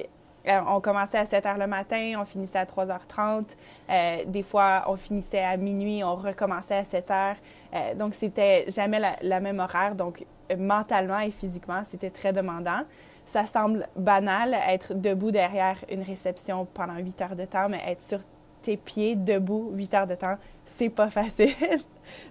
euh, 0.47 0.61
on 0.69 0.81
commençait 0.81 1.19
à 1.19 1.27
7 1.27 1.47
heures 1.47 1.59
le 1.59 1.67
matin, 1.67 2.15
on 2.21 2.25
finissait 2.25 2.59
à 2.59 2.65
3h30. 2.65 3.45
Euh, 3.91 4.25
des 4.27 4.43
fois, 4.43 4.85
on 4.87 4.97
finissait 4.97 5.43
à 5.43 5.57
minuit, 5.57 6.05
on 6.05 6.15
recommençait 6.17 6.77
à 6.77 6.85
7 6.85 7.11
heures. 7.11 7.37
Euh, 7.75 7.95
donc, 7.95 8.15
c'était 8.15 8.67
jamais 8.69 8.99
la, 9.01 9.17
la, 9.23 9.41
même 9.41 9.59
horaire. 9.59 9.95
Donc, 9.95 10.25
mentalement 10.59 11.21
et 11.21 11.31
physiquement, 11.31 11.83
c'était 11.89 12.11
très 12.11 12.33
demandant. 12.33 12.83
Ça 13.25 13.47
semble 13.47 13.89
banal, 13.97 14.55
être 14.69 14.93
debout 14.93 15.31
derrière 15.31 15.79
une 15.91 16.03
réception 16.03 16.67
pendant 16.67 16.97
huit 16.97 17.21
heures 17.23 17.37
de 17.37 17.47
temps, 17.47 17.71
mais 17.71 17.81
être 17.87 18.03
sur 18.03 18.21
tes 18.61 18.77
pieds, 18.77 19.17
debout, 19.17 19.71
huit 19.73 19.95
heures 19.95 20.07
de 20.07 20.15
temps, 20.15 20.37
c'est 20.67 20.91
pas 20.91 21.09
facile, 21.11 21.55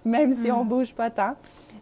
même 0.04 0.32
si 0.32 0.52
on 0.52 0.64
mm. 0.64 0.68
bouge 0.68 0.94
pas 0.94 1.10
tant. 1.10 1.34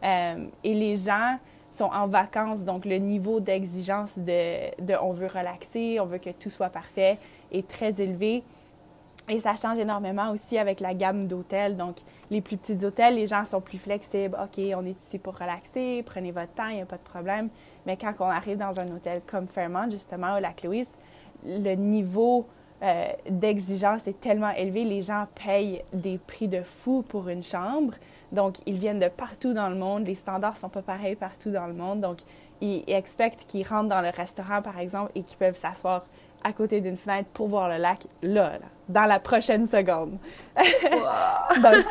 Et 0.02 0.74
les 0.74 0.96
gens 0.96 1.38
sont 1.72 1.90
en 1.92 2.06
vacances, 2.06 2.64
donc 2.64 2.84
le 2.84 2.96
niveau 2.96 3.40
d'exigence 3.40 4.18
de, 4.18 4.94
on 5.00 5.12
veut 5.12 5.26
relaxer, 5.26 5.98
on 6.00 6.06
veut 6.06 6.18
que 6.18 6.30
tout 6.30 6.50
soit 6.50 6.68
parfait 6.68 7.18
est 7.50 7.66
très 7.66 8.00
élevé. 8.00 8.42
Et 9.28 9.38
ça 9.38 9.54
change 9.54 9.78
énormément 9.78 10.30
aussi 10.32 10.58
avec 10.58 10.80
la 10.80 10.94
gamme 10.94 11.28
d'hôtels. 11.28 11.76
Donc, 11.76 11.96
les 12.30 12.40
plus 12.40 12.56
petits 12.56 12.84
hôtels, 12.84 13.14
les 13.14 13.28
gens 13.28 13.44
sont 13.44 13.60
plus 13.60 13.78
flexibles. 13.78 14.36
OK, 14.42 14.60
on 14.76 14.84
est 14.84 15.00
ici 15.00 15.18
pour 15.18 15.38
relaxer, 15.38 16.02
prenez 16.04 16.32
votre 16.32 16.52
temps, 16.52 16.66
il 16.68 16.76
n'y 16.76 16.82
a 16.82 16.86
pas 16.86 16.96
de 16.96 17.02
problème. 17.02 17.48
Mais 17.86 17.96
quand 17.96 18.12
on 18.18 18.24
arrive 18.24 18.58
dans 18.58 18.78
un 18.80 18.88
hôtel 18.88 19.22
comme 19.26 19.46
Fairmont, 19.46 19.90
justement, 19.90 20.36
au 20.36 20.40
Lac-Louise, 20.40 20.90
le 21.46 21.74
niveau 21.74 22.46
euh, 22.82 23.06
d'exigence 23.30 24.08
est 24.08 24.20
tellement 24.20 24.50
élevé. 24.50 24.84
Les 24.84 25.02
gens 25.02 25.26
payent 25.46 25.84
des 25.92 26.18
prix 26.18 26.48
de 26.48 26.62
fou 26.62 27.04
pour 27.06 27.28
une 27.28 27.42
chambre. 27.42 27.94
Donc, 28.32 28.56
ils 28.66 28.74
viennent 28.74 28.98
de 28.98 29.08
partout 29.08 29.52
dans 29.52 29.68
le 29.68 29.76
monde. 29.76 30.06
Les 30.06 30.14
standards 30.14 30.56
sont 30.56 30.70
pas 30.70 30.82
pareils 30.82 31.16
partout 31.16 31.50
dans 31.50 31.66
le 31.66 31.74
monde. 31.74 32.00
Donc, 32.00 32.18
ils, 32.60 32.82
expectent 32.88 33.44
qu'ils 33.46 33.66
rentrent 33.66 33.90
dans 33.90 34.00
le 34.00 34.08
restaurant, 34.08 34.62
par 34.62 34.78
exemple, 34.78 35.12
et 35.14 35.22
qu'ils 35.22 35.36
peuvent 35.36 35.56
s'asseoir 35.56 36.04
à 36.44 36.52
côté 36.52 36.80
d'une 36.80 36.96
fenêtre 36.96 37.28
pour 37.34 37.48
voir 37.48 37.68
le 37.68 37.76
lac 37.76 38.00
là, 38.22 38.54
dans 38.88 39.04
la 39.04 39.20
prochaine 39.20 39.66
seconde. 39.66 40.18
Donc, 41.62 41.84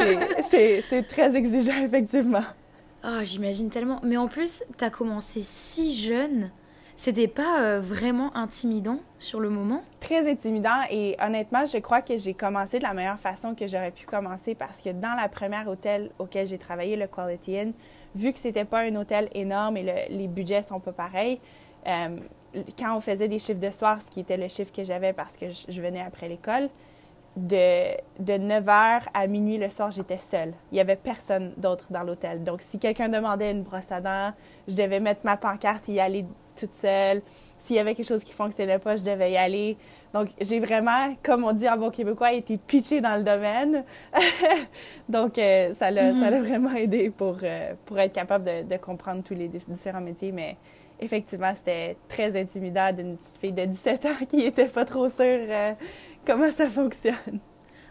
c'est 0.49 1.07
très 1.07 1.35
exigeant, 1.35 1.77
effectivement. 1.83 2.43
Ah, 3.03 3.23
j'imagine 3.23 3.69
tellement. 3.69 3.99
Mais 4.03 4.17
en 4.17 4.27
plus, 4.27 4.63
tu 4.77 4.83
as 4.83 4.89
commencé 4.89 5.41
si 5.43 5.93
jeune. 5.93 6.51
C'était 7.03 7.27
pas 7.27 7.63
euh, 7.63 7.81
vraiment 7.81 8.29
intimidant 8.37 8.99
sur 9.17 9.39
le 9.39 9.49
moment? 9.49 9.81
Très 9.99 10.29
intimidant 10.29 10.83
et 10.91 11.17
honnêtement, 11.19 11.65
je 11.65 11.79
crois 11.79 12.03
que 12.03 12.15
j'ai 12.15 12.35
commencé 12.35 12.77
de 12.77 12.83
la 12.83 12.93
meilleure 12.93 13.17
façon 13.17 13.55
que 13.55 13.67
j'aurais 13.67 13.89
pu 13.89 14.05
commencer 14.05 14.53
parce 14.53 14.83
que 14.83 14.91
dans 14.91 15.15
la 15.19 15.27
première 15.27 15.67
hôtel 15.67 16.11
auquel 16.19 16.45
j'ai 16.45 16.59
travaillé, 16.59 16.95
le 16.95 17.07
Quality 17.07 17.57
Inn, 17.57 17.73
vu 18.13 18.31
que 18.31 18.37
c'était 18.37 18.65
pas 18.65 18.81
un 18.81 18.95
hôtel 18.95 19.29
énorme 19.33 19.77
et 19.77 20.07
les 20.11 20.27
budgets 20.27 20.61
sont 20.61 20.79
pas 20.79 20.91
pareils, 20.91 21.39
euh, 21.87 22.17
quand 22.77 22.95
on 22.95 23.01
faisait 23.01 23.27
des 23.27 23.39
chiffres 23.39 23.59
de 23.59 23.71
soir, 23.71 23.99
ce 23.99 24.11
qui 24.11 24.19
était 24.19 24.37
le 24.37 24.47
chiffre 24.47 24.71
que 24.71 24.83
j'avais 24.83 25.11
parce 25.11 25.37
que 25.37 25.47
je, 25.49 25.81
venais 25.81 26.01
après 26.01 26.29
l'école, 26.29 26.69
de, 27.35 27.95
de 28.19 28.37
9 28.37 28.63
h 28.63 29.01
à 29.11 29.25
minuit 29.25 29.57
le 29.57 29.69
soir, 29.69 29.89
j'étais 29.89 30.17
seule. 30.17 30.53
Il 30.71 30.75
n'y 30.75 30.81
avait 30.81 30.97
personne 30.97 31.53
d'autre 31.57 31.85
dans 31.89 32.03
l'hôtel. 32.03 32.43
Donc, 32.43 32.61
si 32.61 32.77
quelqu'un 32.77 33.09
demandait 33.09 33.49
une 33.49 33.63
brosse 33.63 33.91
à 33.91 34.01
dents, 34.01 34.33
je 34.67 34.75
devais 34.75 34.99
mettre 34.99 35.25
ma 35.25 35.37
pancarte 35.37 35.89
et 35.89 35.93
y 35.93 35.99
aller 35.99 36.25
toute 36.61 36.75
seule. 36.75 37.21
S'il 37.57 37.75
y 37.75 37.79
avait 37.79 37.93
quelque 37.93 38.07
chose 38.07 38.23
qui 38.23 38.33
fonctionnait 38.33 38.79
pas, 38.79 38.95
je 38.95 39.03
devais 39.03 39.31
y 39.31 39.37
aller. 39.37 39.77
Donc, 40.13 40.29
j'ai 40.39 40.59
vraiment, 40.59 41.15
comme 41.23 41.43
on 41.43 41.53
dit 41.53 41.69
en 41.69 41.77
bon 41.77 41.89
québécois, 41.89 42.33
été 42.33 42.57
pitchée 42.57 43.01
dans 43.01 43.17
le 43.17 43.23
domaine. 43.23 43.83
Donc, 45.09 45.37
euh, 45.37 45.73
ça 45.73 45.89
l'a 45.89 46.11
mm-hmm. 46.11 46.41
vraiment 46.41 46.73
aidé 46.73 47.09
pour, 47.09 47.37
euh, 47.43 47.73
pour 47.85 47.97
être 47.99 48.13
capable 48.13 48.45
de, 48.45 48.63
de, 48.63 48.77
comprendre 48.77 49.23
tous 49.23 49.35
les 49.35 49.47
différents 49.47 50.01
métiers. 50.01 50.31
Mais 50.31 50.57
effectivement, 50.99 51.53
c'était 51.55 51.95
très 52.09 52.39
intimidant 52.39 52.91
d'une 52.91 53.17
petite 53.17 53.37
fille 53.37 53.51
de 53.53 53.65
17 53.65 54.05
ans 54.05 54.25
qui 54.27 54.37
n'était 54.37 54.67
pas 54.67 54.83
trop 54.83 55.07
sûre 55.07 55.19
euh, 55.21 55.73
comment 56.25 56.51
ça 56.51 56.69
fonctionne. 56.69 57.39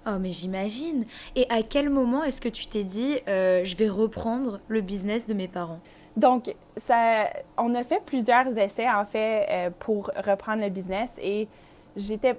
Oh, 0.07 0.19
mais 0.19 0.33
j'imagine. 0.33 1.05
Et 1.37 1.47
à 1.49 1.63
quel 1.63 1.91
moment 1.91 2.25
est-ce 2.25 2.41
que 2.41 2.49
tu 2.49 2.67
t'es 2.67 2.85
dit, 2.85 3.19
je 3.27 3.77
vais 3.77 3.89
reprendre 3.91 4.59
le 4.69 4.81
business 4.81 5.27
de 5.27 5.35
mes 5.35 5.47
parents? 5.47 5.81
Donc, 6.21 6.55
ça, 6.77 7.31
on 7.57 7.75
a 7.75 7.83
fait 7.83 8.05
plusieurs 8.05 8.47
essais, 8.59 8.87
en 8.87 9.07
fait, 9.07 9.47
euh, 9.49 9.71
pour 9.79 10.11
reprendre 10.23 10.61
le 10.61 10.69
business 10.69 11.09
et 11.19 11.49
j'étais, 11.97 12.35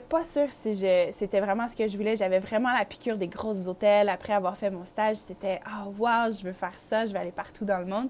pas 0.00 0.24
sûre 0.24 0.48
si 0.50 0.84
c'était 1.12 1.38
vraiment 1.38 1.68
ce 1.68 1.76
que 1.76 1.86
je 1.86 1.96
voulais. 1.96 2.16
J'avais 2.16 2.40
vraiment 2.40 2.76
la 2.76 2.84
piqûre 2.84 3.16
des 3.16 3.28
grosses 3.28 3.68
hôtels. 3.68 4.08
Après 4.08 4.32
avoir 4.32 4.56
fait 4.56 4.70
mon 4.70 4.84
stage, 4.84 5.18
c'était, 5.18 5.60
oh, 5.64 5.94
wow, 5.96 6.32
je 6.32 6.42
veux 6.42 6.52
faire 6.52 6.74
ça, 6.76 7.06
je 7.06 7.12
vais 7.12 7.20
aller 7.20 7.30
partout 7.30 7.64
dans 7.64 7.78
le 7.78 7.86
monde. 7.86 8.08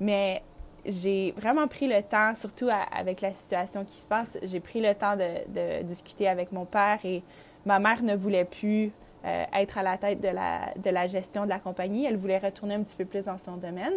Mais 0.00 0.42
j'ai 0.84 1.32
vraiment 1.38 1.66
pris 1.66 1.88
le 1.88 2.02
temps, 2.02 2.34
surtout 2.34 2.68
avec 2.92 3.22
la 3.22 3.32
situation 3.32 3.86
qui 3.86 3.96
se 3.96 4.06
passe, 4.06 4.36
j'ai 4.42 4.60
pris 4.60 4.82
le 4.82 4.94
temps 4.94 5.16
de, 5.16 5.82
discuter 5.82 6.28
avec 6.28 6.52
mon 6.52 6.66
père 6.66 6.98
et 7.04 7.22
ma 7.64 7.78
mère 7.78 8.02
ne 8.02 8.14
voulait 8.14 8.44
plus 8.44 8.92
euh, 9.24 9.44
être 9.54 9.78
à 9.78 9.82
la 9.82 9.96
tête 9.96 10.20
de 10.20 10.28
la, 10.28 10.72
de 10.76 10.90
la 10.90 11.06
gestion 11.06 11.44
de 11.44 11.48
la 11.48 11.58
compagnie. 11.58 12.04
Elle 12.06 12.16
voulait 12.16 12.38
retourner 12.38 12.74
un 12.74 12.82
petit 12.82 12.96
peu 12.96 13.04
plus 13.04 13.24
dans 13.24 13.38
son 13.38 13.56
domaine. 13.56 13.94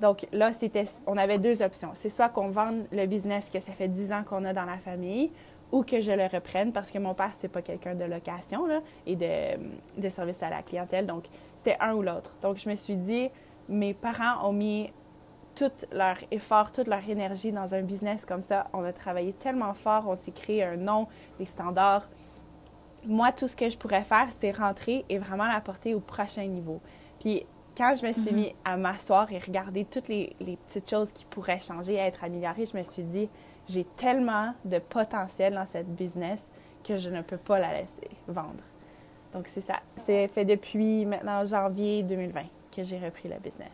Donc 0.00 0.26
là, 0.32 0.52
c'était, 0.52 0.86
on 1.06 1.16
avait 1.16 1.38
deux 1.38 1.62
options. 1.62 1.90
C'est 1.94 2.10
soit 2.10 2.28
qu'on 2.28 2.48
vende 2.48 2.84
le 2.92 3.06
business 3.06 3.50
que 3.52 3.60
ça 3.60 3.72
fait 3.72 3.88
dix 3.88 4.12
ans 4.12 4.22
qu'on 4.24 4.44
a 4.44 4.52
dans 4.52 4.64
la 4.64 4.78
famille 4.78 5.30
ou 5.72 5.82
que 5.82 6.00
je 6.00 6.12
le 6.12 6.26
reprenne 6.26 6.72
parce 6.72 6.90
que 6.90 6.98
mon 6.98 7.14
père, 7.14 7.32
c'est 7.40 7.48
pas 7.48 7.62
quelqu'un 7.62 7.94
de 7.94 8.04
location 8.04 8.66
là, 8.66 8.80
et 9.06 9.16
de, 9.16 10.00
de 10.00 10.08
service 10.08 10.42
à 10.42 10.50
la 10.50 10.62
clientèle. 10.62 11.06
Donc, 11.06 11.24
c'était 11.58 11.76
un 11.80 11.94
ou 11.94 12.02
l'autre. 12.02 12.30
Donc, 12.42 12.58
je 12.58 12.68
me 12.68 12.76
suis 12.76 12.96
dit, 12.96 13.28
mes 13.68 13.94
parents 13.94 14.48
ont 14.48 14.52
mis 14.52 14.90
tout 15.54 15.70
leur 15.92 16.16
effort, 16.30 16.72
toute 16.72 16.88
leur 16.88 17.08
énergie 17.08 17.52
dans 17.52 17.74
un 17.74 17.82
business 17.82 18.24
comme 18.24 18.42
ça. 18.42 18.66
On 18.72 18.84
a 18.84 18.92
travaillé 18.92 19.32
tellement 19.32 19.74
fort, 19.74 20.04
on 20.08 20.16
s'est 20.16 20.32
créé 20.32 20.64
un 20.64 20.76
nom, 20.76 21.06
des 21.38 21.46
standards. 21.46 22.06
Moi, 23.06 23.32
tout 23.32 23.48
ce 23.48 23.56
que 23.56 23.68
je 23.68 23.76
pourrais 23.76 24.02
faire, 24.02 24.28
c'est 24.40 24.50
rentrer 24.50 25.04
et 25.08 25.18
vraiment 25.18 25.44
l'apporter 25.44 25.94
au 25.94 26.00
prochain 26.00 26.44
niveau. 26.46 26.80
Puis 27.20 27.44
quand 27.76 27.94
je 28.00 28.06
me 28.06 28.12
suis 28.12 28.30
mhm. 28.30 28.36
mis 28.36 28.54
à 28.64 28.76
m'asseoir 28.76 29.30
et 29.32 29.38
regarder 29.38 29.84
toutes 29.84 30.08
les, 30.08 30.34
les, 30.40 30.56
petites 30.56 30.88
choses 30.88 31.12
qui 31.12 31.24
pourraient 31.24 31.60
changer, 31.60 31.96
être 31.96 32.22
améliorées, 32.24 32.66
je 32.66 32.76
me 32.76 32.84
suis 32.84 33.02
dit, 33.02 33.28
j'ai 33.68 33.84
tellement 33.96 34.54
de 34.64 34.78
potentiel 34.78 35.54
dans 35.54 35.66
cette 35.66 35.88
business 35.94 36.48
que 36.84 36.98
je 36.98 37.08
ne 37.08 37.22
peux 37.22 37.38
pas 37.38 37.58
la 37.58 37.72
laisser 37.72 38.10
vendre. 38.28 38.62
Donc 39.32 39.48
c'est 39.48 39.62
ça. 39.62 39.80
C'est 39.96 40.28
fait 40.28 40.44
depuis 40.44 41.04
maintenant 41.06 41.44
janvier 41.44 42.02
2020 42.02 42.42
que 42.74 42.82
j'ai 42.84 42.98
repris 42.98 43.28
le 43.28 43.36
business. 43.40 43.70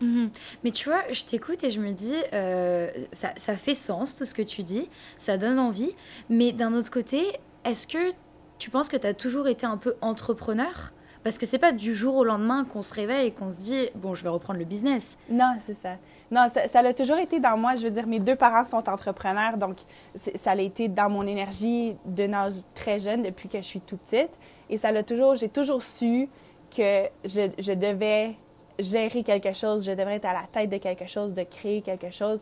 Mhm. 0.00 0.30
Mais 0.64 0.70
tu 0.70 0.88
vois, 0.88 1.02
je 1.10 1.24
t'écoute 1.24 1.62
et 1.64 1.70
je 1.70 1.80
me 1.80 1.92
dis, 1.92 2.14
euh, 2.32 2.90
ça, 3.12 3.32
ça, 3.36 3.56
fait 3.56 3.74
sens 3.74 4.16
tout 4.16 4.24
ce 4.24 4.34
que 4.34 4.42
tu 4.42 4.62
dis, 4.62 4.88
ça 5.16 5.36
donne 5.36 5.58
envie, 5.58 5.92
mais 6.28 6.52
d'un 6.52 6.72
autre 6.72 6.90
côté, 6.90 7.24
est-ce 7.64 7.86
que 7.86 8.12
tu 8.58 8.70
penses 8.70 8.88
que 8.88 8.96
tu 8.96 9.06
as 9.06 9.14
toujours 9.14 9.48
été 9.48 9.66
un 9.66 9.76
peu 9.76 9.94
entrepreneur? 10.00 10.92
Parce 11.24 11.36
que 11.36 11.46
c'est 11.46 11.58
pas 11.58 11.72
du 11.72 11.94
jour 11.94 12.16
au 12.16 12.24
lendemain 12.24 12.64
qu'on 12.64 12.82
se 12.82 12.94
réveille 12.94 13.28
et 13.28 13.30
qu'on 13.32 13.52
se 13.52 13.58
dit 13.58 13.88
bon 13.94 14.14
je 14.14 14.22
vais 14.22 14.28
reprendre 14.28 14.58
le 14.58 14.64
business. 14.64 15.18
Non 15.28 15.56
c'est 15.66 15.76
ça. 15.80 15.96
Non 16.30 16.48
ça, 16.52 16.68
ça 16.68 16.80
a 16.80 16.94
toujours 16.94 17.18
été 17.18 17.40
dans 17.40 17.56
moi. 17.56 17.74
Je 17.74 17.84
veux 17.84 17.90
dire 17.90 18.06
mes 18.06 18.20
deux 18.20 18.36
parents 18.36 18.64
sont 18.64 18.88
entrepreneurs 18.88 19.56
donc 19.56 19.76
ça 20.14 20.52
a 20.52 20.56
été 20.56 20.88
dans 20.88 21.10
mon 21.10 21.22
énergie 21.22 21.96
de 22.06 22.32
âge 22.32 22.54
très 22.74 23.00
jeune 23.00 23.22
depuis 23.22 23.48
que 23.48 23.58
je 23.58 23.64
suis 23.64 23.80
tout 23.80 23.96
petite 23.96 24.30
et 24.70 24.76
ça 24.76 24.92
l'a 24.92 25.02
toujours 25.02 25.34
j'ai 25.36 25.48
toujours 25.48 25.82
su 25.82 26.28
que 26.74 27.04
je, 27.24 27.50
je 27.58 27.72
devais 27.72 28.36
gérer 28.78 29.24
quelque 29.24 29.52
chose, 29.52 29.84
je 29.84 29.92
devrais 29.92 30.16
être 30.16 30.26
à 30.26 30.32
la 30.32 30.46
tête 30.50 30.70
de 30.70 30.76
quelque 30.76 31.06
chose, 31.06 31.34
de 31.34 31.42
créer 31.42 31.82
quelque 31.82 32.10
chose. 32.10 32.40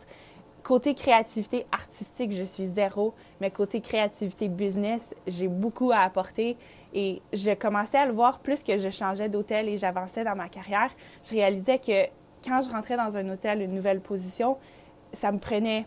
Côté 0.67 0.97
créativité 0.97 1.65
artistique, 1.71 2.33
je 2.33 2.43
suis 2.43 2.67
zéro, 2.67 3.15
mais 3.41 3.53
côté 3.53 3.81
créativité 3.81 4.49
business, 4.49 5.15
j'ai 5.29 5.47
beaucoup 5.47 5.93
à 5.93 5.99
apporter. 5.99 6.57
Et 6.93 7.23
je 7.33 7.55
commençais 7.55 7.99
à 7.99 8.07
le 8.07 8.13
voir 8.13 8.41
plus 8.41 8.65
que 8.65 8.77
je 8.77 8.91
changeais 8.91 9.29
d'hôtel 9.29 9.69
et 9.69 9.79
j'avançais 9.79 10.25
dans 10.25 10.35
ma 10.35 10.49
carrière. 10.49 10.91
Je 11.25 11.37
réalisais 11.37 11.79
que 11.79 12.07
quand 12.45 12.63
je 12.63 12.71
rentrais 12.71 12.97
dans 12.97 13.17
un 13.17 13.31
hôtel, 13.31 13.63
une 13.63 13.77
nouvelle 13.77 14.01
position, 14.01 14.59
ça 15.13 15.31
me 15.31 15.39
prenait 15.39 15.87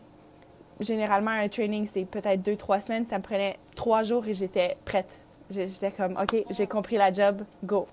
généralement 0.79 1.31
un 1.31 1.49
training, 1.49 1.85
c'est 1.85 2.05
peut-être 2.05 2.41
deux, 2.41 2.55
trois 2.55 2.79
semaines, 2.79 3.03
ça 3.03 3.17
me 3.17 3.23
prenait 3.23 3.57
trois 3.75 4.05
jours 4.05 4.25
et 4.27 4.33
j'étais 4.33 4.75
prête. 4.85 5.09
J'étais 5.49 5.91
comme, 5.91 6.13
OK, 6.13 6.41
j'ai 6.51 6.67
compris 6.67 6.95
la 6.95 7.11
job, 7.11 7.43
go. 7.65 7.85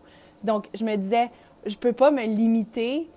Donc, 0.45 0.69
je 0.73 0.85
me 0.85 0.95
disais, 0.95 1.31
je 1.67 1.75
peux 1.75 1.93
pas 1.93 2.13
me 2.13 2.23
limiter 2.23 3.11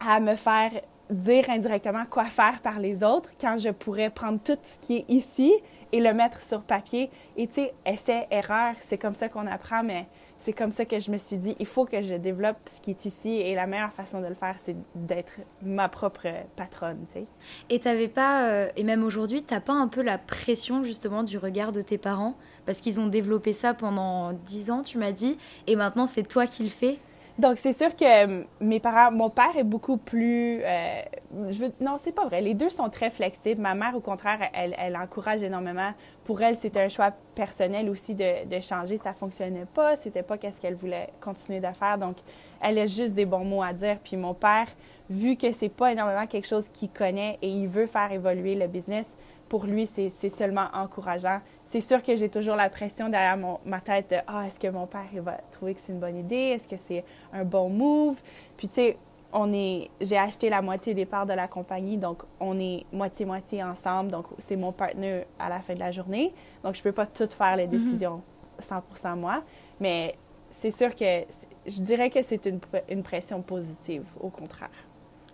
à 0.00 0.18
me 0.18 0.34
faire 0.34 0.72
dire 1.10 1.48
indirectement 1.50 2.04
quoi 2.08 2.24
faire 2.24 2.60
par 2.62 2.78
les 2.78 3.02
autres 3.02 3.30
quand 3.40 3.58
je 3.58 3.70
pourrais 3.70 4.10
prendre 4.10 4.40
tout 4.42 4.58
ce 4.62 4.78
qui 4.78 4.98
est 4.98 5.10
ici 5.10 5.52
et 5.92 6.00
le 6.00 6.12
mettre 6.12 6.42
sur 6.42 6.62
papier. 6.62 7.10
Et 7.36 7.46
tu 7.46 7.54
sais, 7.54 7.74
essai, 7.84 8.26
erreur, 8.30 8.74
c'est 8.80 8.98
comme 8.98 9.14
ça 9.14 9.28
qu'on 9.28 9.46
apprend, 9.46 9.82
mais 9.82 10.06
c'est 10.38 10.52
comme 10.52 10.70
ça 10.70 10.84
que 10.84 11.00
je 11.00 11.10
me 11.10 11.18
suis 11.18 11.36
dit, 11.36 11.56
il 11.58 11.66
faut 11.66 11.84
que 11.86 12.02
je 12.02 12.14
développe 12.14 12.58
ce 12.66 12.80
qui 12.80 12.90
est 12.90 13.04
ici 13.04 13.40
et 13.40 13.54
la 13.54 13.66
meilleure 13.66 13.92
façon 13.92 14.20
de 14.20 14.26
le 14.26 14.34
faire, 14.34 14.56
c'est 14.62 14.76
d'être 14.94 15.32
ma 15.62 15.88
propre 15.88 16.28
patronne, 16.56 17.04
tu 17.12 17.20
sais. 17.20 17.26
Et 17.70 17.80
t'avais 17.80 18.08
pas, 18.08 18.48
euh, 18.48 18.68
et 18.76 18.84
même 18.84 19.02
aujourd'hui, 19.02 19.42
t'as 19.42 19.60
pas 19.60 19.72
un 19.72 19.88
peu 19.88 20.02
la 20.02 20.18
pression 20.18 20.84
justement 20.84 21.22
du 21.22 21.38
regard 21.38 21.72
de 21.72 21.82
tes 21.82 21.98
parents? 21.98 22.34
Parce 22.66 22.80
qu'ils 22.80 23.00
ont 23.00 23.06
développé 23.06 23.52
ça 23.52 23.74
pendant 23.74 24.32
dix 24.32 24.70
ans, 24.70 24.82
tu 24.82 24.98
m'as 24.98 25.12
dit, 25.12 25.38
et 25.66 25.76
maintenant 25.76 26.06
c'est 26.06 26.26
toi 26.26 26.46
qui 26.46 26.64
le 26.64 26.70
fais? 26.70 26.98
Donc, 27.38 27.58
c'est 27.58 27.74
sûr 27.74 27.94
que 27.94 28.04
euh, 28.04 28.44
mes 28.60 28.80
parents, 28.80 29.10
mon 29.12 29.28
père 29.28 29.56
est 29.56 29.64
beaucoup 29.64 29.98
plus. 29.98 30.60
Euh, 30.62 31.02
je 31.50 31.64
veux, 31.64 31.72
non, 31.80 31.98
c'est 32.00 32.12
pas 32.12 32.24
vrai. 32.24 32.40
Les 32.40 32.54
deux 32.54 32.70
sont 32.70 32.88
très 32.88 33.10
flexibles. 33.10 33.60
Ma 33.60 33.74
mère, 33.74 33.94
au 33.94 34.00
contraire, 34.00 34.38
elle, 34.54 34.74
elle 34.78 34.96
encourage 34.96 35.42
énormément. 35.42 35.92
Pour 36.24 36.40
elle, 36.40 36.56
c'était 36.56 36.80
un 36.80 36.88
choix 36.88 37.12
personnel 37.34 37.90
aussi 37.90 38.14
de, 38.14 38.48
de 38.48 38.60
changer. 38.62 38.96
Ça 38.96 39.12
fonctionnait 39.12 39.66
pas. 39.74 39.96
C'était 39.96 40.22
pas 40.22 40.38
qu'est-ce 40.38 40.60
qu'elle 40.60 40.76
voulait 40.76 41.08
continuer 41.20 41.60
de 41.60 41.66
faire. 41.66 41.98
Donc, 41.98 42.16
elle 42.62 42.78
a 42.78 42.86
juste 42.86 43.12
des 43.12 43.26
bons 43.26 43.44
mots 43.44 43.62
à 43.62 43.74
dire. 43.74 43.98
Puis 44.02 44.16
mon 44.16 44.32
père, 44.32 44.66
vu 45.10 45.36
que 45.36 45.52
c'est 45.52 45.68
pas 45.68 45.92
énormément 45.92 46.26
quelque 46.26 46.48
chose 46.48 46.68
qu'il 46.72 46.90
connaît 46.90 47.38
et 47.42 47.48
il 47.48 47.68
veut 47.68 47.86
faire 47.86 48.10
évoluer 48.12 48.54
le 48.54 48.66
business, 48.66 49.06
pour 49.48 49.66
lui, 49.66 49.86
c'est 49.86 50.28
seulement 50.28 50.66
encourageant 50.72 51.38
c'est 51.66 51.80
sûr 51.80 52.02
que 52.02 52.14
j'ai 52.16 52.28
toujours 52.28 52.54
la 52.54 52.70
pression 52.70 53.08
derrière 53.08 53.36
ma 53.64 53.80
tête 53.80 54.10
de 54.10 54.16
Ah, 54.26 54.46
est-ce 54.46 54.58
que 54.58 54.68
mon 54.68 54.86
père 54.86 55.06
il 55.12 55.20
va 55.20 55.36
trouver 55.50 55.74
que 55.74 55.80
c'est 55.80 55.92
une 55.92 55.98
bonne 55.98 56.16
idée? 56.16 56.54
Est-ce 56.54 56.68
que 56.68 56.76
c'est 56.76 57.04
un 57.32 57.44
bon 57.44 57.68
move? 57.68 58.16
Puis, 58.56 58.68
tu 58.68 58.74
sais, 58.74 58.96
on 59.32 59.52
est, 59.52 59.90
j'ai 60.00 60.16
acheté 60.16 60.48
la 60.48 60.62
moitié 60.62 60.94
des 60.94 61.04
parts 61.04 61.26
de 61.26 61.32
la 61.32 61.48
compagnie, 61.48 61.96
donc 61.96 62.22
on 62.38 62.58
est 62.60 62.84
moitié-moitié 62.92 63.64
ensemble. 63.64 64.12
Donc, 64.12 64.26
c'est 64.38 64.54
mon 64.54 64.70
partenaire 64.70 65.24
à 65.40 65.48
la 65.48 65.58
fin 65.58 65.74
de 65.74 65.80
la 65.80 65.90
journée. 65.90 66.32
Donc, 66.62 66.76
je 66.76 66.82
peux 66.82 66.92
pas 66.92 67.06
tout 67.06 67.28
faire 67.28 67.56
les 67.56 67.66
mhm. 67.66 67.72
décisions 67.72 68.22
100% 68.60 69.18
moi. 69.18 69.42
Mais 69.80 70.14
c'est 70.52 70.70
sûr 70.70 70.94
que 70.94 71.24
je 71.66 71.80
dirais 71.82 72.10
que 72.10 72.22
c'est 72.22 72.46
une, 72.46 72.60
une 72.88 73.02
pression 73.02 73.42
positive, 73.42 74.04
au 74.20 74.28
contraire. 74.28 74.70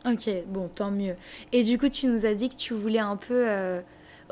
Ok, 0.04 0.28
bon, 0.46 0.68
tant 0.74 0.90
mieux. 0.90 1.14
Et 1.52 1.62
du 1.62 1.78
coup, 1.78 1.88
tu 1.88 2.06
nous 2.06 2.26
as 2.26 2.34
dit 2.34 2.48
que 2.48 2.56
tu 2.56 2.74
voulais 2.74 2.98
un 2.98 3.16
peu 3.16 3.44
euh, 3.48 3.80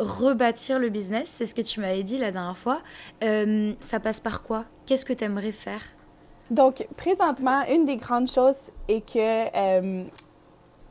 rebâtir 0.00 0.78
le 0.78 0.88
business, 0.88 1.30
c'est 1.32 1.46
ce 1.46 1.54
que 1.54 1.60
tu 1.62 1.80
m'avais 1.80 2.02
dit 2.02 2.18
la 2.18 2.32
dernière 2.32 2.58
fois. 2.58 2.80
Euh, 3.22 3.72
ça 3.80 4.00
passe 4.00 4.20
par 4.20 4.42
quoi? 4.42 4.64
Qu'est-ce 4.86 5.04
que 5.04 5.12
tu 5.12 5.24
aimerais 5.24 5.52
faire? 5.52 5.82
Donc, 6.50 6.86
présentement, 6.96 7.62
une 7.70 7.84
des 7.84 7.96
grandes 7.96 8.28
choses 8.28 8.58
est 8.88 9.06
que 9.06 9.56
euh, 9.56 10.04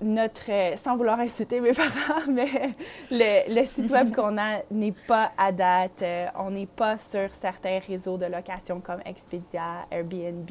notre, 0.01 0.77
sans 0.77 0.95
vouloir 0.95 1.19
insulter 1.19 1.59
mes 1.59 1.73
parents, 1.73 2.21
mais 2.29 2.71
le, 3.11 3.59
le 3.59 3.65
site 3.65 3.91
web 3.91 4.11
qu'on 4.15 4.37
a 4.37 4.59
n'est 4.71 4.93
pas 5.07 5.31
à 5.37 5.51
date. 5.51 6.03
on 6.37 6.51
n'est 6.51 6.67
pas 6.67 6.97
sur 6.97 7.33
certains 7.33 7.79
réseaux 7.85 8.17
de 8.17 8.25
location 8.25 8.79
comme 8.79 9.01
Expedia, 9.05 9.85
Airbnb, 9.91 10.49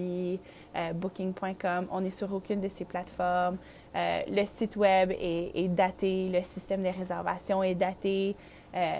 Booking.com. 0.94 1.86
On 1.90 2.00
n'est 2.02 2.10
sur 2.10 2.32
aucune 2.34 2.60
de 2.60 2.68
ces 2.68 2.84
plateformes. 2.84 3.56
Euh, 3.96 4.20
le 4.28 4.44
site 4.44 4.76
web 4.76 5.12
est, 5.12 5.68
daté, 5.68 6.28
le 6.28 6.42
système 6.42 6.82
de 6.82 6.88
réservation 6.88 7.62
est 7.62 7.74
daté. 7.74 8.36
Euh, 8.76 8.98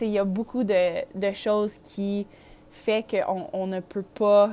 il 0.00 0.10
y 0.10 0.18
a 0.18 0.24
beaucoup 0.24 0.64
de, 0.64 1.32
choses 1.32 1.78
qui 1.78 2.26
fait 2.70 3.04
qu'on 3.08 3.48
on 3.52 3.66
ne 3.66 3.80
peut 3.80 4.02
pas 4.02 4.50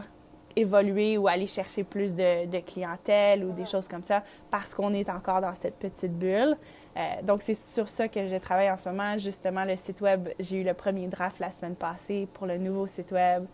évoluer 0.56 1.18
ou 1.18 1.28
aller 1.28 1.48
chercher 1.48 1.84
plus 1.84 2.16
de, 2.16 2.60
clientèle 2.62 3.44
ou 3.44 3.52
des 3.52 3.66
choses 3.66 3.88
comme 3.88 4.04
ça 4.04 4.24
parce 4.52 4.74
qu'on 4.74 4.94
est 4.94 5.10
encore 5.10 5.42
dans 5.42 5.56
cette 5.56 5.78
petite 5.78 6.18
bulle. 6.18 6.56
Euh, 6.96 7.00
donc, 7.24 7.42
c'est 7.42 7.58
sur 7.58 7.90
ça 7.90 8.08
que 8.08 8.28
je 8.28 8.36
travaille 8.36 8.70
en 8.70 8.78
ce 8.78 8.88
moment. 8.88 9.18
Justement, 9.18 9.66
le 9.66 9.76
site 9.76 10.00
web, 10.00 10.30
j'ai 10.40 10.62
eu 10.62 10.64
le 10.64 10.76
premier 10.76 11.08
draft 11.08 11.40
la 11.40 11.52
semaine 11.52 11.76
passée 11.76 12.28
pour 12.34 12.46
le 12.46 12.58
nouveau 12.58 12.88
site 12.88 13.12
web. 13.12 13.46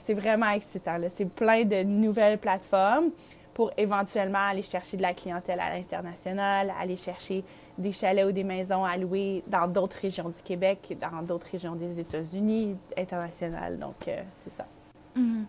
c'est 0.00 0.14
vraiment 0.14 0.50
excitant. 0.50 0.96
C'est 1.10 1.28
plein 1.28 1.64
de 1.64 1.82
nouvelles 1.82 2.38
plateformes 2.38 3.10
pour 3.58 3.72
éventuellement 3.76 4.46
aller 4.50 4.62
chercher 4.62 4.96
de 4.96 5.02
la 5.02 5.12
clientèle 5.12 5.58
à 5.58 5.74
l'international, 5.74 6.72
aller 6.80 6.96
chercher 6.96 7.42
des 7.76 7.90
chalets 7.90 8.24
ou 8.24 8.30
des 8.30 8.44
maisons 8.44 8.84
à 8.84 8.96
louer 8.96 9.42
dans 9.48 9.66
d'autres 9.66 9.96
régions 10.00 10.28
du 10.28 10.40
Québec, 10.44 10.96
dans 11.00 11.22
d'autres 11.24 11.48
régions 11.50 11.74
des 11.74 11.98
États-Unis, 11.98 12.76
internationales. 12.96 13.76
Donc, 13.76 14.06
euh, 14.06 14.22
c'est 14.44 14.52
ça. 14.52 14.64
Mhm. 15.16 15.44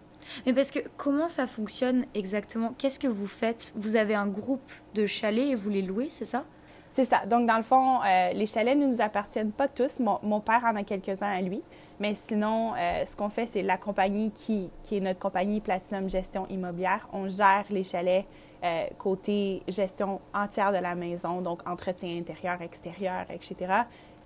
Mais 0.48 0.54
parce 0.54 0.72
que 0.72 0.80
comment 0.98 1.28
ça 1.28 1.46
fonctionne 1.46 2.08
exactement? 2.16 2.74
Qu'est-ce 2.80 2.98
que 2.98 3.08
vous 3.08 3.28
faites? 3.28 3.74
Vous 3.76 3.96
avez 3.96 4.16
un 4.16 4.26
groupe 4.26 4.72
de 4.96 5.06
chalets 5.06 5.50
et 5.50 5.56
vous 5.56 5.70
les 5.70 5.84
louez, 5.84 6.10
c'est 6.12 6.26
ça? 6.26 6.46
C'est 6.90 7.06
ça. 7.06 7.28
Donc, 7.28 7.46
dans 7.48 7.58
le 7.58 7.64
fond, 7.64 8.00
euh, 8.02 8.32
les 8.32 8.48
chalets 8.48 8.76
ne 8.76 8.88
nous 8.88 9.02
appartiennent 9.02 9.52
pas 9.52 9.68
tous. 9.68 10.00
Mon, 10.00 10.18
mon 10.24 10.40
père 10.40 10.64
en 10.66 10.76
a 10.76 10.82
quelques-uns 10.82 11.30
à 11.30 11.42
lui. 11.42 11.62
Mais 12.00 12.16
sinon, 12.16 12.74
euh, 12.76 13.06
ce 13.06 13.16
qu'on 13.16 13.30
fait, 13.30 13.46
c'est 13.46 13.62
la 13.62 13.78
compagnie 13.78 14.32
qui, 14.32 14.70
qui, 14.84 14.98
est 14.98 15.02
notre 15.02 15.20
compagnie 15.20 15.60
Platinum 15.60 16.10
Gestion 16.10 16.48
Immobilière. 16.48 17.08
On 17.12 17.28
gère 17.28 17.66
les 17.70 17.84
chalets 17.84 18.26
euh, 18.64 18.86
côté 18.98 19.64
gestion 19.68 20.22
entière 20.34 20.72
de 20.72 20.78
la 20.78 20.96
maison, 20.96 21.42
donc 21.42 21.68
entretien 21.68 22.18
intérieur, 22.18 22.62
extérieur, 22.62 23.26
etc. 23.30 23.74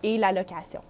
et 0.03 0.18
la 0.18 0.32
location. 0.32 0.82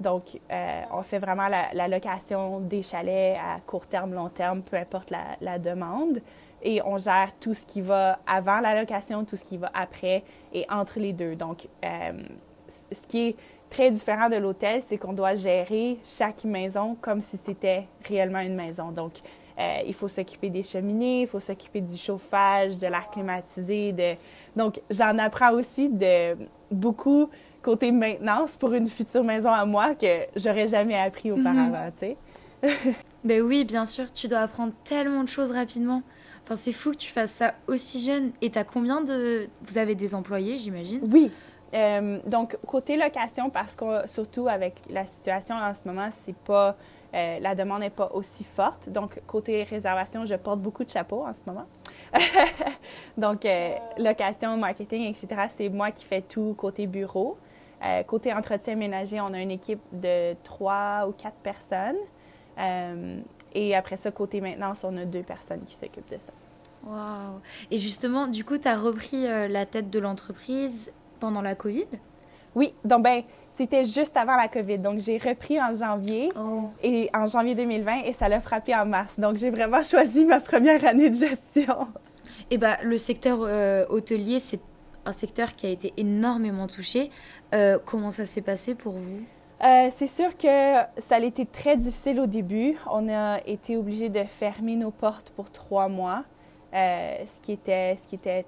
Donc, 0.00 0.40
euh, 0.50 0.82
on 0.90 1.02
fait 1.04 1.20
vraiment 1.20 1.46
la, 1.48 1.86
location 1.86 2.58
des 2.58 2.82
chalets 2.82 3.36
à 3.38 3.60
court 3.60 3.86
terme, 3.86 4.12
long 4.12 4.28
terme, 4.28 4.62
peu 4.62 4.76
importe 4.76 5.10
la, 5.10 5.36
la, 5.40 5.60
demande. 5.60 6.20
Et 6.60 6.82
on 6.82 6.98
gère 6.98 7.30
tout 7.40 7.54
ce 7.54 7.64
qui 7.64 7.80
va 7.80 8.18
avant 8.26 8.58
la 8.58 8.80
location, 8.80 9.24
tout 9.24 9.36
ce 9.36 9.44
qui 9.44 9.58
va 9.58 9.70
après 9.74 10.24
et 10.52 10.66
entre 10.70 10.98
les 10.98 11.12
deux. 11.12 11.36
Donc, 11.36 11.68
ce 11.82 13.06
qui 13.06 13.28
est 13.28 13.36
très 13.72 13.90
différent 13.90 14.28
de 14.28 14.36
l'hôtel, 14.36 14.82
c'est 14.86 14.98
qu'on 14.98 15.14
doit 15.14 15.34
gérer 15.34 15.98
chaque 16.04 16.44
maison 16.44 16.94
comme 17.00 17.22
si 17.22 17.38
c'était 17.42 17.86
réellement 18.06 18.40
une 18.40 18.54
maison. 18.54 18.92
Donc, 18.92 19.14
euh, 19.58 19.78
il 19.86 19.94
faut 19.94 20.08
s'occuper 20.08 20.50
des 20.50 20.62
cheminées, 20.62 21.22
il 21.22 21.26
faut 21.26 21.40
s'occuper 21.40 21.80
du 21.80 21.96
chauffage, 21.96 22.78
de 22.78 22.86
l'air 22.86 23.08
climatisé. 23.10 23.92
De... 23.92 24.12
Donc, 24.56 24.78
j'en 24.90 25.16
apprends 25.18 25.54
aussi 25.54 25.88
de 25.88 26.36
beaucoup 26.70 27.30
côté 27.62 27.92
maintenance 27.92 28.56
pour 28.56 28.74
une 28.74 28.88
future 28.88 29.24
maison 29.24 29.50
à 29.50 29.64
moi 29.64 29.94
que 29.94 30.06
j'aurais 30.36 30.68
jamais 30.68 30.98
appris 30.98 31.32
auparavant, 31.32 31.86
mhm. 31.86 31.92
tu 31.92 31.98
sais. 31.98 32.16
ben 33.24 33.40
oui, 33.40 33.64
bien 33.64 33.86
sûr, 33.86 34.12
tu 34.12 34.28
dois 34.28 34.40
apprendre 34.40 34.74
tellement 34.84 35.24
de 35.24 35.28
choses 35.28 35.50
rapidement. 35.50 36.02
Enfin, 36.44 36.56
c'est 36.56 36.72
fou 36.72 36.90
que 36.90 36.96
tu 36.96 37.10
fasses 37.10 37.32
ça 37.32 37.54
aussi 37.68 38.00
jeune. 38.00 38.32
Et 38.42 38.50
tu 38.50 38.58
as 38.58 38.64
combien 38.64 39.00
de... 39.00 39.48
Vous 39.66 39.78
avez 39.78 39.94
des 39.94 40.14
employés, 40.14 40.58
j'imagine? 40.58 40.98
Oui, 41.02 41.30
euh, 41.74 42.18
donc, 42.26 42.56
côté 42.66 42.96
location, 42.96 43.50
parce 43.50 43.74
que 43.74 44.06
surtout 44.06 44.48
avec 44.48 44.74
la 44.90 45.04
situation 45.04 45.54
en 45.54 45.74
ce 45.74 45.88
moment, 45.88 46.08
c'est 46.24 46.36
pas, 46.36 46.76
euh, 47.14 47.38
la 47.40 47.54
demande 47.54 47.80
n'est 47.80 47.90
pas 47.90 48.10
aussi 48.12 48.44
forte. 48.44 48.88
Donc, 48.88 49.20
côté 49.26 49.62
réservation, 49.64 50.26
je 50.26 50.34
porte 50.34 50.60
beaucoup 50.60 50.84
de 50.84 50.90
chapeaux 50.90 51.24
en 51.24 51.32
ce 51.32 51.40
moment. 51.46 51.66
donc, 53.16 53.46
euh, 53.46 53.74
location, 53.98 54.56
marketing, 54.56 55.04
etc., 55.04 55.48
c'est 55.48 55.68
moi 55.68 55.90
qui 55.90 56.04
fais 56.04 56.20
tout 56.20 56.54
côté 56.56 56.86
bureau. 56.86 57.38
côté 58.06 58.32
entretien 58.32 58.76
ménager, 58.76 59.20
on 59.20 59.32
a 59.32 59.40
une 59.40 59.50
équipe 59.50 59.82
de 59.92 60.34
trois 60.44 61.06
ou 61.08 61.12
quatre 61.12 61.40
personnes. 61.42 61.96
et 63.54 63.74
après 63.74 63.96
ça, 63.96 64.10
côté 64.10 64.40
maintenance, 64.40 64.84
on 64.84 64.96
a 64.98 65.04
deux 65.04 65.22
personnes 65.22 65.64
qui 65.64 65.74
s'occupent 65.74 66.10
de 66.12 66.18
ça. 66.18 66.32
Wow. 66.84 67.40
Et 67.70 67.78
justement, 67.78 68.26
du 68.26 68.44
coup, 68.44 68.58
tu 68.58 68.68
as 68.68 68.76
repris 68.76 69.22
la 69.26 69.66
tête 69.66 69.88
de 69.88 69.98
l'entreprise 69.98 70.92
pendant 71.22 71.40
la 71.40 71.54
COVID? 71.54 71.86
Oui, 72.56 72.74
donc 72.84 73.04
ben, 73.04 73.22
c'était 73.54 73.84
juste 73.84 74.16
avant 74.16 74.36
la 74.36 74.48
COVID. 74.48 74.78
Donc, 74.78 74.98
j'ai 74.98 75.18
repris 75.18 75.60
en 75.62 75.72
janvier 75.72 76.30
oh. 76.36 76.64
et 76.82 77.08
en 77.14 77.26
janvier 77.26 77.54
2020 77.54 78.02
et 78.06 78.12
ça 78.12 78.28
l'a 78.28 78.40
frappé 78.40 78.74
en 78.74 78.86
mars. 78.86 79.20
Donc, 79.20 79.36
j'ai 79.36 79.50
vraiment 79.50 79.84
choisi 79.92 80.24
ma 80.24 80.40
première 80.40 80.84
année 80.84 81.08
de 81.08 81.14
gestion. 81.14 81.86
Eh 82.50 82.58
bien, 82.58 82.76
le 82.82 82.98
secteur 82.98 83.38
euh, 83.42 83.86
hôtelier, 83.88 84.40
c'est 84.40 84.60
un 85.06 85.12
secteur 85.12 85.54
qui 85.54 85.66
a 85.66 85.70
été 85.70 85.92
énormément 85.96 86.66
touché. 86.66 87.10
Euh, 87.54 87.78
comment 87.86 88.10
ça 88.10 88.26
s'est 88.26 88.42
passé 88.42 88.74
pour 88.74 88.94
vous? 88.94 89.20
Euh, 89.64 89.88
c'est 89.94 90.08
sûr 90.08 90.36
que 90.36 90.74
ça 90.98 91.16
a 91.16 91.20
été 91.20 91.46
très 91.46 91.76
difficile 91.76 92.18
au 92.18 92.26
début. 92.26 92.76
On 92.90 93.08
a 93.08 93.38
été 93.46 93.76
obligé 93.76 94.08
de 94.08 94.24
fermer 94.24 94.74
nos 94.74 94.90
portes 94.90 95.30
pour 95.30 95.52
trois 95.52 95.88
mois, 95.88 96.24
ce, 96.72 97.40
qui 97.42 97.52
était, 97.52 97.96
ce 98.02 98.08
qui 98.08 98.16
était 98.16 98.44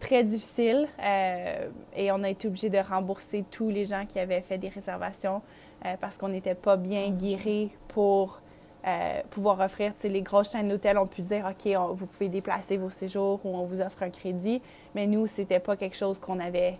très 0.00 0.24
difficile 0.24 0.88
euh, 0.98 1.68
et 1.94 2.10
on 2.10 2.22
a 2.24 2.30
été 2.30 2.48
obligé 2.48 2.70
de 2.70 2.78
rembourser 2.78 3.44
tous 3.50 3.68
les 3.70 3.84
gens 3.84 4.06
qui 4.06 4.18
avaient 4.18 4.40
fait 4.40 4.58
des 4.58 4.70
réservations 4.70 5.42
euh, 5.84 5.94
parce 6.00 6.16
qu'on 6.16 6.28
n'était 6.28 6.54
pas 6.54 6.76
bien 6.76 7.10
guéris 7.10 7.70
pour 7.88 8.40
euh, 8.86 9.20
pouvoir 9.30 9.60
offrir. 9.60 9.92
Les 10.02 10.22
grosses 10.22 10.52
chaînes 10.52 10.68
d'hôtels 10.68 10.98
ont 10.98 11.06
pu 11.06 11.20
dire 11.20 11.46
OK, 11.48 11.72
vous 11.94 12.06
pouvez 12.06 12.30
déplacer 12.30 12.78
vos 12.78 12.90
séjours 12.90 13.40
ou 13.44 13.54
on 13.56 13.64
vous 13.66 13.80
offre 13.80 14.02
un 14.02 14.10
crédit, 14.10 14.62
mais 14.94 15.06
nous, 15.06 15.26
c'était 15.26 15.60
pas 15.60 15.76
quelque 15.76 15.96
chose 15.96 16.18
qu'on 16.18 16.40
avait, 16.40 16.78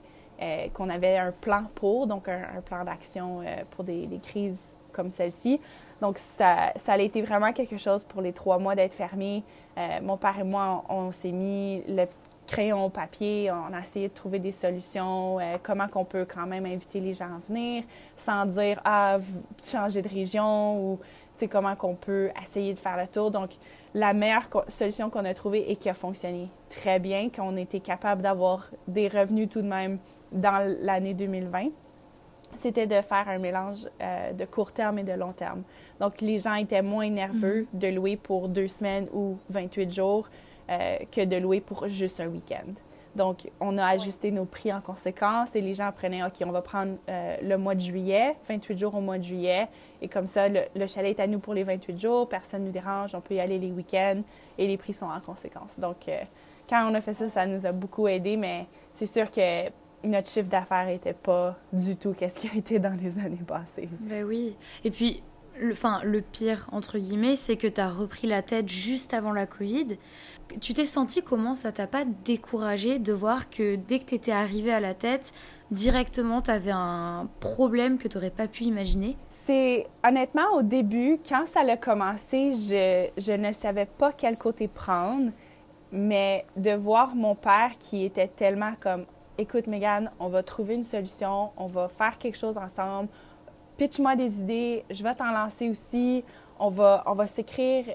qu'on 0.72 0.88
avait 0.88 1.18
un 1.18 1.32
plan 1.32 1.64
pour, 1.74 2.06
donc 2.06 2.26
un, 2.26 2.62
plan 2.64 2.84
d'action 2.84 3.42
pour 3.72 3.84
des, 3.84 4.06
des, 4.06 4.18
crises 4.18 4.64
comme 4.92 5.10
celle-ci. 5.10 5.60
Donc, 6.00 6.16
ça, 6.16 6.72
ça 6.76 6.94
a 6.94 6.98
été 6.98 7.20
vraiment 7.20 7.52
quelque 7.52 7.76
chose 7.76 8.02
pour 8.04 8.22
les 8.22 8.32
trois 8.32 8.58
mois 8.58 8.74
d'être 8.74 8.94
fermé. 8.94 9.42
mon 10.00 10.16
père 10.16 10.38
et 10.38 10.44
moi, 10.44 10.82
on, 10.88 10.94
on 10.94 11.12
s'est 11.12 11.32
mis 11.32 11.82
le 11.86 12.06
crayon, 12.50 12.90
papier, 12.90 13.50
on 13.52 13.72
a 13.72 13.80
essayé 13.80 14.08
de 14.08 14.12
trouver 14.12 14.40
des 14.40 14.50
solutions, 14.50 15.38
euh, 15.38 15.56
comment 15.62 15.86
qu'on 15.86 16.04
peut 16.04 16.26
quand 16.26 16.46
même 16.46 16.66
inviter 16.66 16.98
les 16.98 17.14
gens 17.14 17.26
à 17.26 17.40
venir 17.48 17.84
sans 18.16 18.44
dire 18.44 18.80
ah 18.84 19.18
changer 19.62 20.02
de 20.02 20.08
région 20.08 20.82
ou 20.82 20.98
comment 21.48 21.74
qu'on 21.76 21.94
peut 21.94 22.30
essayer 22.42 22.74
de 22.74 22.78
faire 22.78 22.96
le 22.96 23.06
tour. 23.06 23.30
Donc 23.30 23.50
la 23.94 24.12
meilleure 24.12 24.48
solution 24.68 25.10
qu'on 25.10 25.24
a 25.24 25.32
trouvée 25.32 25.70
et 25.70 25.76
qui 25.76 25.88
a 25.88 25.94
fonctionné 25.94 26.48
très 26.68 26.98
bien, 26.98 27.28
qu'on 27.30 27.56
était 27.56 27.80
capable 27.80 28.22
d'avoir 28.22 28.68
des 28.88 29.08
revenus 29.08 29.48
tout 29.48 29.62
de 29.62 29.68
même 29.68 29.98
dans 30.32 30.62
l'année 30.82 31.14
2020, 31.14 31.68
c'était 32.56 32.86
de 32.86 33.00
faire 33.00 33.28
un 33.28 33.38
mélange 33.38 33.86
euh, 34.02 34.32
de 34.32 34.44
court 34.44 34.72
terme 34.72 34.98
et 34.98 35.04
de 35.04 35.12
long 35.12 35.32
terme. 35.32 35.62
Donc 36.00 36.20
les 36.20 36.40
gens 36.40 36.54
étaient 36.54 36.82
moins 36.82 37.08
nerveux 37.08 37.62
mm-hmm. 37.62 37.78
de 37.78 37.88
louer 37.88 38.16
pour 38.16 38.48
deux 38.48 38.68
semaines 38.68 39.06
ou 39.12 39.38
28 39.50 39.94
jours 39.94 40.26
euh, 40.70 40.98
que 41.10 41.24
de 41.24 41.36
louer 41.36 41.60
pour 41.60 41.88
juste 41.88 42.20
un 42.20 42.28
week-end. 42.28 42.72
Donc, 43.16 43.50
on 43.58 43.76
a 43.76 43.86
ajusté 43.86 44.30
nos 44.30 44.44
prix 44.44 44.72
en 44.72 44.80
conséquence 44.80 45.56
et 45.56 45.60
les 45.60 45.74
gens 45.74 45.90
prenaient, 45.90 46.22
OK, 46.22 46.34
on 46.46 46.52
va 46.52 46.62
prendre 46.62 46.96
euh, 47.08 47.36
le 47.42 47.58
mois 47.58 47.74
de 47.74 47.80
juillet, 47.80 48.36
28 48.48 48.78
jours 48.78 48.94
au 48.94 49.00
mois 49.00 49.18
de 49.18 49.24
juillet, 49.24 49.66
et 50.00 50.08
comme 50.08 50.28
ça, 50.28 50.48
le, 50.48 50.86
chalet 50.86 51.18
est 51.18 51.22
à 51.22 51.26
nous 51.26 51.40
pour 51.40 51.54
les 51.54 51.64
28 51.64 52.00
jours, 52.00 52.28
personne 52.28 52.62
ne 52.62 52.66
nous 52.66 52.72
dérange, 52.72 53.14
on 53.14 53.20
peut 53.20 53.34
y 53.34 53.40
aller 53.40 53.58
les 53.58 53.72
week-ends 53.72 54.22
et 54.58 54.66
les 54.66 54.76
prix 54.76 54.94
sont 54.94 55.06
en 55.06 55.20
conséquence. 55.20 55.78
Donc, 55.78 56.08
euh, 56.08 56.20
quand 56.68 56.88
on 56.88 56.94
a 56.94 57.00
fait 57.00 57.14
ça, 57.14 57.28
ça 57.28 57.46
nous 57.46 57.66
a 57.66 57.72
beaucoup 57.72 58.06
aidé, 58.06 58.36
mais 58.36 58.66
c'est 58.96 59.06
sûr 59.06 59.30
que 59.30 59.68
notre 60.04 60.28
chiffre 60.28 60.48
d'affaires 60.48 60.86
n'était 60.86 61.12
pas 61.12 61.56
du 61.72 61.96
tout 61.96 62.14
qu'est-ce 62.16 62.38
qui 62.38 62.48
a 62.48 62.56
été 62.56 62.78
dans 62.78 62.96
les 63.00 63.18
années 63.18 63.44
passées. 63.46 63.88
Ben 64.00 64.24
oui. 64.24 64.54
Et 64.84 64.90
puis, 64.92 65.22
le, 65.60 65.72
enfin, 65.72 66.00
le 66.02 66.20
pire, 66.20 66.68
entre 66.72 66.98
guillemets, 66.98 67.36
c'est 67.36 67.56
que 67.56 67.66
tu 67.66 67.80
as 67.80 67.90
repris 67.90 68.26
la 68.26 68.42
tête 68.42 68.68
juste 68.68 69.14
avant 69.14 69.32
la 69.32 69.46
Covid. 69.46 69.98
Tu 70.60 70.74
t'es 70.74 70.86
senti 70.86 71.22
comment? 71.22 71.54
Ça 71.54 71.70
t'a 71.70 71.86
pas 71.86 72.04
découragé 72.24 72.98
de 72.98 73.12
voir 73.12 73.50
que 73.50 73.76
dès 73.76 74.00
que 74.00 74.06
tu 74.06 74.14
étais 74.16 74.32
arrivé 74.32 74.72
à 74.72 74.80
la 74.80 74.94
tête, 74.94 75.32
directement, 75.70 76.42
tu 76.42 76.50
avais 76.50 76.72
un 76.72 77.28
problème 77.38 77.98
que 77.98 78.08
tu 78.08 78.16
n'aurais 78.16 78.30
pas 78.30 78.48
pu 78.48 78.64
imaginer? 78.64 79.16
C'est 79.30 79.86
honnêtement 80.04 80.50
au 80.56 80.62
début, 80.62 81.18
quand 81.28 81.46
ça 81.46 81.60
a 81.60 81.76
commencé, 81.76 82.52
je, 82.52 83.08
je 83.16 83.32
ne 83.32 83.52
savais 83.52 83.86
pas 83.86 84.12
quel 84.12 84.36
côté 84.36 84.66
prendre, 84.66 85.30
mais 85.92 86.44
de 86.56 86.72
voir 86.72 87.14
mon 87.14 87.34
père 87.36 87.72
qui 87.78 88.04
était 88.04 88.28
tellement 88.28 88.72
comme 88.80 89.04
écoute 89.38 89.68
Megan, 89.68 90.10
on 90.20 90.28
va 90.28 90.42
trouver 90.42 90.74
une 90.74 90.84
solution, 90.84 91.50
on 91.56 91.66
va 91.66 91.88
faire 91.88 92.18
quelque 92.18 92.36
chose 92.36 92.58
ensemble, 92.58 93.08
pitch-moi 93.80 94.14
des 94.14 94.40
idées, 94.40 94.84
je 94.90 95.02
vais 95.02 95.14
t'en 95.14 95.32
lancer 95.32 95.70
aussi, 95.70 96.22
on 96.58 96.68
va, 96.68 97.02
on 97.06 97.14
va 97.14 97.26
s'écrire 97.26 97.86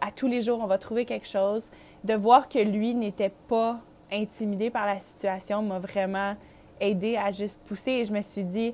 à 0.00 0.12
tous 0.12 0.28
les 0.28 0.40
jours, 0.40 0.60
on 0.62 0.68
va 0.68 0.78
trouver 0.78 1.04
quelque 1.04 1.26
chose. 1.26 1.66
De 2.04 2.14
voir 2.14 2.48
que 2.48 2.60
lui 2.60 2.94
n'était 2.94 3.32
pas 3.48 3.80
intimidé 4.12 4.70
par 4.70 4.86
la 4.86 5.00
situation 5.00 5.60
m'a 5.60 5.80
vraiment 5.80 6.36
aidé 6.80 7.16
à 7.16 7.32
juste 7.32 7.58
pousser 7.66 7.90
et 7.90 8.04
je 8.04 8.12
me 8.12 8.22
suis 8.22 8.44
dit, 8.44 8.72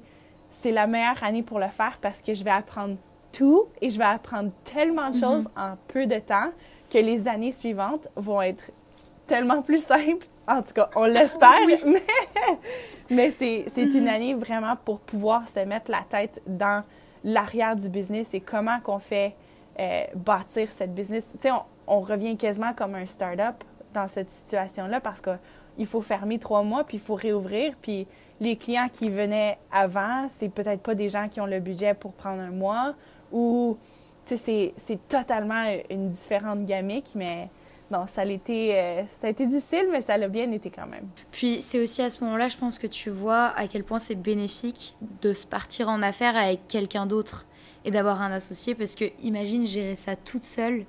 c'est 0.51 0.71
la 0.71 0.87
meilleure 0.87 1.25
année 1.25 1.43
pour 1.43 1.59
le 1.59 1.69
faire 1.69 1.97
parce 2.03 2.21
que 2.21 2.35
je 2.35 2.45
vais 2.45 2.51
apprendre 2.51 2.97
tout 3.33 3.65
et 3.81 3.89
je 3.89 3.97
vais 3.97 4.05
apprendre 4.05 4.51
tellement 4.65 5.09
de 5.09 5.17
mhm. 5.17 5.23
choses 5.23 5.49
en 5.57 5.77
peu 5.89 6.07
de 6.07 6.19
temps 6.19 6.51
que 6.91 6.99
les 6.99 7.27
années 7.29 7.53
suivantes 7.53 8.09
vont 8.15 8.43
être 8.43 8.71
tellement 9.27 9.63
plus 9.63 9.83
simples. 9.87 10.27
En 10.49 10.63
tout 10.63 10.73
cas, 10.73 10.89
on 10.97 11.05
l'espère, 11.05 11.59
mais, 11.67 12.03
mais 13.11 13.31
c'est, 13.31 13.67
une 13.77 14.09
année 14.09 14.35
vraiment 14.35 14.77
pour 14.77 14.99
pouvoir 15.01 15.47
se 15.47 15.61
mettre 15.61 15.91
la 15.91 16.03
tête 16.09 16.41
dans 16.47 16.83
l'arrière 17.23 17.77
du 17.77 17.89
business 17.91 18.29
et 18.33 18.41
comment 18.41 18.81
qu'on 18.81 18.99
fait 18.99 19.35
euh, 19.79 20.05
bâtir 20.15 20.71
cette 20.71 20.95
business. 20.95 21.29
Tu 21.33 21.43
sais, 21.43 21.51
on, 21.51 21.63
on, 21.87 22.01
revient 22.01 22.37
quasiment 22.37 22.73
comme 22.73 22.95
un 22.95 23.05
start-up 23.05 23.63
dans 23.93 24.09
cette 24.09 24.31
situation-là 24.31 25.01
parce 25.01 25.21
que 25.21 25.31
il 25.77 25.87
faut 25.87 26.01
fermer 26.01 26.39
trois 26.39 26.63
mois, 26.63 26.85
puis 26.85 26.97
il 26.97 27.01
faut 27.01 27.15
réouvrir. 27.15 27.75
Puis 27.81 28.07
les 28.41 28.57
clients 28.57 28.89
qui 28.93 29.11
venaient 29.11 29.59
avant, 29.71 30.27
c'est 30.29 30.49
peut-être 30.49 30.83
pas 30.83 30.95
des 30.95 31.09
gens 31.09 31.29
qui 31.29 31.41
ont 31.41 31.47
le 31.47 31.61
budget 31.61 31.95
pour 31.95 32.13
prendre 32.13 32.41
un 32.41 32.51
mois 32.51 32.95
ou, 33.33 33.77
tu 34.27 34.37
sais, 34.37 34.73
c'est 34.77 35.09
totalement 35.09 35.65
une 35.91 36.09
différente 36.11 36.65
gamique, 36.65 37.13
mais 37.15 37.49
non, 37.91 38.07
ça 38.07 38.23
a, 38.23 38.25
été, 38.25 38.79
euh, 38.79 39.03
ça 39.21 39.29
a 39.29 39.31
été 39.31 39.47
difficile, 39.47 39.89
mais 39.91 40.03
ça 40.03 40.17
l'a 40.17 40.29
bien 40.29 40.51
été 40.53 40.71
quand 40.71 40.87
même. 40.87 41.09
Puis 41.31 41.63
c'est 41.63 41.81
aussi 41.81 42.03
à 42.03 42.11
ce 42.11 42.23
moment-là, 42.25 42.49
je 42.49 42.57
pense 42.57 42.79
que 42.79 42.87
tu 42.87 43.11
vois 43.11 43.47
à 43.57 43.67
quel 43.67 43.85
point 43.85 43.99
c'est 43.99 44.15
bénéfique 44.15 44.97
de 45.23 45.35
se 45.35 45.47
partir 45.47 45.89
en 45.89 46.03
affaires 46.03 46.37
avec 46.37 46.67
quelqu'un 46.69 47.07
d'autre 47.07 47.47
et 47.85 47.91
d'avoir 47.91 48.21
un 48.21 48.33
associé, 48.33 48.75
parce 48.75 48.95
que 48.95 49.07
imagine 49.23 49.67
gérer 49.67 49.97
ça 49.97 50.17
toute 50.17 50.45
seule 50.45 50.85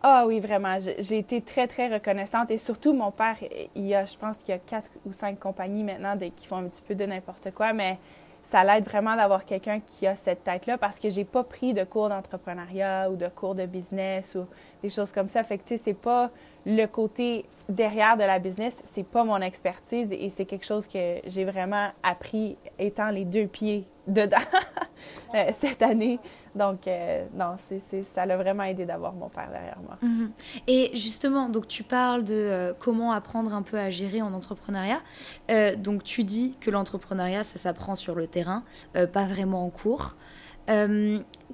ah 0.00 0.24
oui, 0.28 0.38
vraiment. 0.38 0.78
J'ai 0.78 1.18
été 1.18 1.40
très, 1.40 1.66
très 1.66 1.92
reconnaissante. 1.92 2.52
Et 2.52 2.58
surtout, 2.58 2.92
mon 2.92 3.10
père, 3.10 3.36
il 3.74 3.84
y 3.84 3.96
a, 3.96 4.04
je 4.04 4.16
pense 4.16 4.38
qu'il 4.38 4.50
y 4.50 4.52
a 4.52 4.58
quatre 4.58 4.88
ou 5.04 5.12
cinq 5.12 5.40
compagnies 5.40 5.82
maintenant 5.82 6.16
qui 6.36 6.46
font 6.46 6.58
un 6.58 6.68
petit 6.68 6.82
peu 6.86 6.94
de 6.94 7.04
n'importe 7.04 7.50
quoi, 7.52 7.72
mais 7.72 7.98
ça 8.50 8.64
l'aide 8.64 8.84
vraiment 8.84 9.16
d'avoir 9.16 9.44
quelqu'un 9.44 9.80
qui 9.80 10.06
a 10.06 10.14
cette 10.14 10.44
tête-là 10.44 10.78
parce 10.78 10.98
que 10.98 11.10
j'ai 11.10 11.24
pas 11.24 11.42
pris 11.42 11.74
de 11.74 11.84
cours 11.84 12.08
d'entrepreneuriat 12.08 13.10
ou 13.10 13.16
de 13.16 13.28
cours 13.28 13.54
de 13.54 13.66
business 13.66 14.36
ou 14.36 14.46
des 14.82 14.90
choses 14.90 15.12
comme 15.12 15.28
ça. 15.28 15.42
Fait 15.44 15.58
que, 15.58 15.62
tu 15.62 15.70
sais, 15.70 15.78
c'est 15.78 16.00
pas 16.00 16.30
le 16.66 16.86
côté 16.86 17.46
derrière 17.68 18.16
de 18.16 18.22
la 18.22 18.38
business, 18.38 18.76
c'est 18.92 19.06
pas 19.06 19.24
mon 19.24 19.40
expertise 19.40 20.12
et 20.12 20.28
c'est 20.28 20.44
quelque 20.44 20.66
chose 20.66 20.86
que 20.86 21.16
j'ai 21.26 21.44
vraiment 21.44 21.88
appris 22.02 22.56
étant 22.78 23.10
les 23.10 23.24
deux 23.24 23.46
pieds 23.46 23.86
dedans 24.06 24.36
euh, 25.34 25.44
cette 25.52 25.82
année. 25.82 26.18
Donc, 26.54 26.88
euh, 26.88 27.26
non, 27.34 27.56
ça 28.04 28.26
l'a 28.26 28.36
vraiment 28.36 28.64
aidé 28.64 28.84
d'avoir 28.84 29.14
mon 29.14 29.28
père 29.28 29.48
derrière 29.50 29.78
moi. 29.82 29.96
Mhm. 30.02 30.30
Et 30.66 30.90
justement, 30.94 31.48
donc 31.48 31.68
tu 31.68 31.84
parles 31.84 32.24
de 32.24 32.34
euh, 32.34 32.72
comment 32.78 33.12
apprendre 33.12 33.54
un 33.54 33.62
peu 33.62 33.78
à 33.78 33.90
gérer 33.90 34.20
en 34.22 34.32
entrepreneuriat. 34.34 35.00
donc, 35.76 36.04
tu 36.04 36.24
dis 36.24 36.54
que 36.60 36.70
l'entrepreneuriat, 36.70 37.44
ça 37.44 37.58
s'apprend 37.58 37.94
sur 37.94 38.14
le 38.14 38.26
terrain, 38.26 38.62
pas 38.92 39.24
vraiment 39.24 39.64
en 39.64 39.70
cours. 39.70 40.16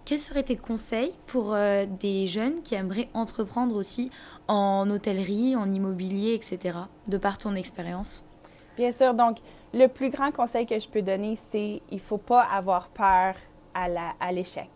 Quels 0.05 0.21
seraient 0.21 0.43
tes 0.43 0.57
conseils 0.57 1.12
pour 1.27 1.57
des 2.01 2.27
jeunes 2.27 2.62
qui 2.62 2.75
aimeraient 2.75 3.09
entreprendre 3.14 3.77
aussi 3.77 4.11
en 4.49 4.88
hôtellerie, 4.90 5.57
en 5.57 5.71
immobilier, 5.73 6.35
etc., 6.35 6.79
de 7.09 7.19
par 7.19 7.38
ton 7.38 7.55
expérience? 7.55 8.25
Bien 8.77 8.93
sûr. 8.93 9.14
Donc, 9.14 9.38
le 9.73 9.87
plus 9.87 10.11
grand 10.11 10.31
conseil 10.31 10.67
que 10.67 10.79
je 10.79 10.88
peux 10.88 11.03
donner, 11.03 11.37
c'est 11.37 11.81
il 11.90 12.01
faut 12.01 12.19
pas 12.19 12.43
avoir 12.43 12.88
peur 12.88 13.35
à 13.75 14.33
l'échec. 14.33 14.71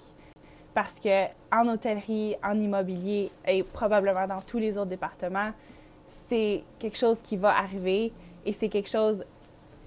Parce 0.74 0.94
que 0.94 1.26
en 1.52 1.68
hôtellerie, 1.68 2.36
en 2.42 2.58
immobilier 2.58 3.30
et 3.46 3.62
probablement 3.62 4.26
dans 4.26 4.40
tous 4.40 4.58
les 4.58 4.78
autres 4.78 4.90
départements, 4.90 5.52
c'est 6.06 6.64
quelque 6.78 6.96
chose 6.96 7.20
qui 7.22 7.36
va 7.36 7.56
arriver 7.56 8.12
et 8.46 8.52
c'est 8.52 8.68
quelque 8.68 8.88
chose, 8.88 9.24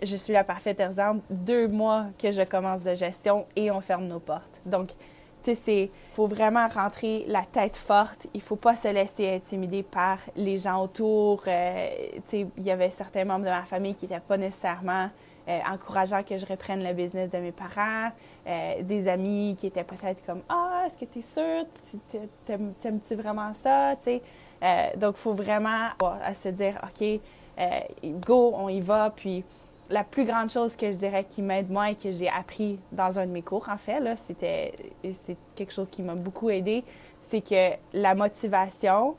je 0.01 0.15
suis 0.15 0.33
la 0.33 0.43
parfaite 0.43 0.79
exemple, 0.79 1.23
deux 1.29 1.67
mois 1.67 2.05
que 2.21 2.31
je 2.31 2.41
commence 2.43 2.83
de 2.83 2.93
gestion 2.95 3.45
et 3.55 3.71
on 3.71 3.81
ferme 3.81 4.07
nos 4.07 4.19
portes. 4.19 4.61
Donc, 4.65 4.91
il 5.47 5.89
faut 6.13 6.27
vraiment 6.27 6.67
rentrer 6.67 7.25
la 7.27 7.43
tête 7.43 7.75
forte. 7.75 8.27
Il 8.33 8.41
faut 8.41 8.55
pas 8.55 8.75
se 8.75 8.87
laisser 8.87 9.29
intimider 9.29 9.83
par 9.83 10.17
les 10.35 10.59
gens 10.59 10.83
autour. 10.83 11.43
Euh, 11.47 11.89
tu 12.29 12.47
il 12.57 12.63
y 12.63 12.71
avait 12.71 12.89
certains 12.89 13.25
membres 13.25 13.45
de 13.45 13.49
ma 13.49 13.63
famille 13.63 13.95
qui 13.95 14.05
n'étaient 14.05 14.21
pas 14.21 14.37
nécessairement 14.37 15.09
euh, 15.47 15.59
encourageants 15.69 16.23
que 16.23 16.37
je 16.37 16.45
reprenne 16.45 16.83
le 16.83 16.93
business 16.93 17.29
de 17.31 17.37
mes 17.37 17.51
parents. 17.51 18.11
Euh, 18.47 18.81
des 18.81 19.07
amis 19.07 19.55
qui 19.59 19.67
étaient 19.67 19.83
peut-être 19.83 20.25
comme 20.25 20.41
Ah, 20.49 20.83
est-ce 20.85 20.97
que 20.97 21.05
tu 21.05 21.19
es 21.19 21.21
sûre? 21.21 21.65
T'aimes-tu 22.81 23.15
vraiment 23.15 23.53
ça? 23.53 23.95
Tu 23.97 24.03
sais, 24.03 24.97
donc, 24.97 25.15
il 25.17 25.21
faut 25.21 25.33
vraiment 25.33 25.89
à 25.99 26.35
se 26.35 26.49
dire 26.49 26.75
OK, 26.83 27.19
go, 28.25 28.53
on 28.55 28.69
y 28.69 28.79
va. 28.79 29.11
Puis, 29.15 29.43
la 29.91 30.03
plus 30.03 30.25
grande 30.25 30.49
chose 30.49 30.75
que 30.75 30.91
je 30.91 30.97
dirais 30.97 31.25
qui 31.29 31.41
m'aide 31.41 31.69
moi 31.69 31.91
et 31.91 31.95
que 31.95 32.11
j'ai 32.11 32.29
appris 32.29 32.79
dans 32.91 33.19
un 33.19 33.27
de 33.27 33.31
mes 33.31 33.41
cours, 33.41 33.67
en 33.69 33.77
fait, 33.77 33.99
là, 33.99 34.15
c'était, 34.15 34.73
c'est 35.13 35.37
quelque 35.55 35.73
chose 35.73 35.89
qui 35.89 36.01
m'a 36.01 36.15
beaucoup 36.15 36.49
aidé, 36.49 36.83
c'est 37.29 37.41
que 37.41 37.71
la 37.93 38.15
motivation, 38.15 39.15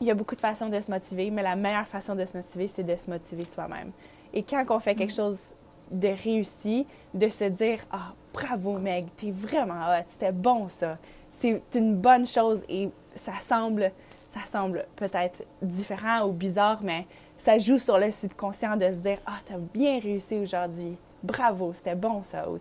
il 0.00 0.06
y 0.06 0.10
a 0.10 0.14
beaucoup 0.14 0.34
de 0.34 0.40
façons 0.40 0.68
de 0.68 0.80
se 0.80 0.90
motiver, 0.90 1.30
mais 1.30 1.42
la 1.42 1.56
meilleure 1.56 1.88
façon 1.88 2.14
de 2.14 2.24
se 2.24 2.36
motiver, 2.36 2.68
c'est 2.68 2.84
de 2.84 2.94
se 2.94 3.10
motiver 3.10 3.44
soi-même. 3.44 3.90
Et 4.32 4.42
quand 4.42 4.64
on 4.68 4.78
fait 4.78 4.94
quelque 4.94 5.12
mm. 5.12 5.16
chose 5.16 5.54
de 5.90 6.08
réussi, 6.08 6.86
de 7.14 7.28
se 7.28 7.44
dire 7.44 7.78
Ah, 7.90 8.12
bravo, 8.32 8.78
Meg, 8.78 9.06
t'es 9.16 9.30
vraiment 9.30 9.88
hot, 9.88 10.04
c'était 10.06 10.32
bon 10.32 10.68
ça. 10.68 10.98
C'est 11.40 11.62
une 11.74 11.94
bonne 11.94 12.26
chose 12.26 12.62
et 12.68 12.90
ça 13.14 13.32
semble, 13.40 13.92
ça 14.30 14.40
semble 14.50 14.86
peut-être 14.96 15.42
différent 15.62 16.26
ou 16.26 16.32
bizarre, 16.32 16.80
mais 16.82 17.06
ça 17.38 17.58
joue 17.58 17.78
sur 17.78 17.98
le 17.98 18.10
subconscient 18.10 18.76
de 18.76 18.88
se 18.88 18.98
dire 18.98 19.18
Ah, 19.26 19.38
t'as 19.46 19.56
bien 19.72 20.00
réussi 20.00 20.36
aujourd'hui. 20.36 20.96
Bravo, 21.22 21.72
c'était 21.74 21.94
bon 21.94 22.22
ça. 22.24 22.50
Ou, 22.50 22.58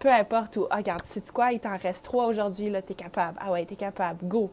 peu 0.00 0.08
importe 0.10 0.56
où, 0.56 0.66
ah, 0.70 0.76
regarde, 0.76 1.02
sais-tu 1.04 1.32
quoi, 1.32 1.52
il 1.52 1.60
t'en 1.60 1.76
reste 1.76 2.04
trois 2.04 2.26
aujourd'hui, 2.26 2.70
là, 2.70 2.82
t'es 2.82 2.94
capable. 2.94 3.38
Ah 3.40 3.52
ouais, 3.52 3.64
t'es 3.64 3.76
capable, 3.76 4.26
go. 4.26 4.50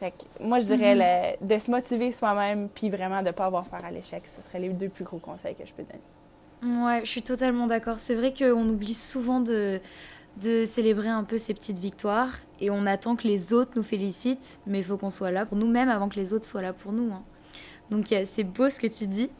Fait 0.00 0.12
que 0.12 0.42
moi, 0.44 0.60
je 0.60 0.66
dirais 0.66 1.36
mhm. 1.40 1.48
de 1.48 1.58
se 1.58 1.70
motiver 1.70 2.12
soi-même, 2.12 2.68
puis 2.68 2.88
vraiment 2.88 3.20
de 3.20 3.26
ne 3.26 3.32
pas 3.32 3.46
avoir 3.46 3.68
peur 3.68 3.84
à 3.84 3.90
l'échec. 3.90 4.22
Ce 4.26 4.40
seraient 4.42 4.60
les 4.60 4.68
deux 4.70 4.88
plus 4.88 5.04
gros 5.04 5.18
conseils 5.18 5.54
que 5.54 5.66
je 5.66 5.72
peux 5.72 5.82
donner. 5.82 6.84
Ouais, 6.84 7.00
je 7.04 7.10
suis 7.10 7.22
totalement 7.22 7.66
d'accord. 7.66 7.98
C'est 7.98 8.14
vrai 8.14 8.32
qu'on 8.32 8.68
oublie 8.68 8.94
souvent 8.94 9.40
de, 9.40 9.80
de 10.42 10.64
célébrer 10.64 11.08
un 11.08 11.24
peu 11.24 11.38
ces 11.38 11.54
petites 11.54 11.78
victoires 11.78 12.32
et 12.60 12.70
on 12.70 12.86
attend 12.86 13.16
que 13.16 13.26
les 13.26 13.52
autres 13.52 13.72
nous 13.76 13.82
félicitent, 13.82 14.60
mais 14.66 14.78
il 14.78 14.84
faut 14.84 14.96
qu'on 14.96 15.10
soit 15.10 15.30
là 15.30 15.46
pour 15.46 15.56
nous-mêmes 15.56 15.88
avant 15.88 16.08
que 16.08 16.16
les 16.16 16.32
autres 16.32 16.44
soient 16.44 16.62
là 16.62 16.72
pour 16.72 16.92
nous. 16.92 17.12
Hein. 17.12 17.22
Donc 17.90 18.14
c'est 18.24 18.44
beau 18.44 18.70
ce 18.70 18.80
que 18.80 18.86
tu 18.86 19.06
dis. 19.06 19.30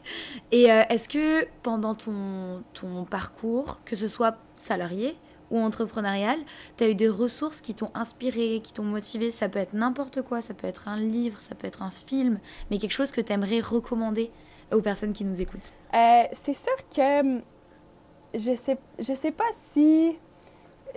Et 0.51 0.71
euh, 0.71 0.83
est-ce 0.89 1.07
que 1.07 1.45
pendant 1.63 1.95
ton, 1.95 2.63
ton 2.73 3.05
parcours, 3.05 3.79
que 3.85 3.95
ce 3.95 4.07
soit 4.07 4.37
salarié 4.55 5.15
ou 5.51 5.59
entrepreneurial, 5.59 6.37
tu 6.77 6.83
as 6.83 6.89
eu 6.89 6.95
des 6.95 7.09
ressources 7.09 7.61
qui 7.61 7.73
t'ont 7.73 7.91
inspiré, 7.93 8.61
qui 8.63 8.73
t'ont 8.73 8.83
motivé? 8.83 9.31
Ça 9.31 9.49
peut 9.49 9.59
être 9.59 9.73
n'importe 9.73 10.21
quoi, 10.21 10.41
ça 10.41 10.53
peut 10.53 10.67
être 10.67 10.87
un 10.87 10.97
livre, 10.97 11.41
ça 11.41 11.55
peut 11.55 11.67
être 11.67 11.81
un 11.81 11.91
film, 11.91 12.39
mais 12.69 12.77
quelque 12.77 12.91
chose 12.91 13.11
que 13.11 13.21
tu 13.21 13.33
aimerais 13.33 13.59
recommander 13.59 14.31
aux 14.71 14.81
personnes 14.81 15.13
qui 15.13 15.25
nous 15.25 15.41
écoutent? 15.41 15.73
Euh, 15.93 16.23
C'est 16.33 16.53
sûr 16.53 16.75
que 16.95 17.21
hum, 17.21 17.41
je 18.33 18.55
sais, 18.55 18.77
je 18.99 19.13
sais 19.13 19.31
pas 19.31 19.49
si 19.71 20.15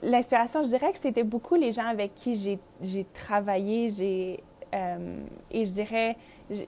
l'inspiration, 0.03 0.63
je 0.63 0.69
dirais 0.69 0.93
que 0.93 0.99
c'était 0.99 1.25
beaucoup 1.25 1.55
les 1.55 1.73
gens 1.73 1.87
avec 1.87 2.15
qui 2.15 2.35
j'ai 2.35 3.07
travaillé, 3.15 3.89
j'ai 3.91 4.43
euh, 4.75 5.17
et 5.51 5.65
je 5.65 5.73
dirais 5.73 6.17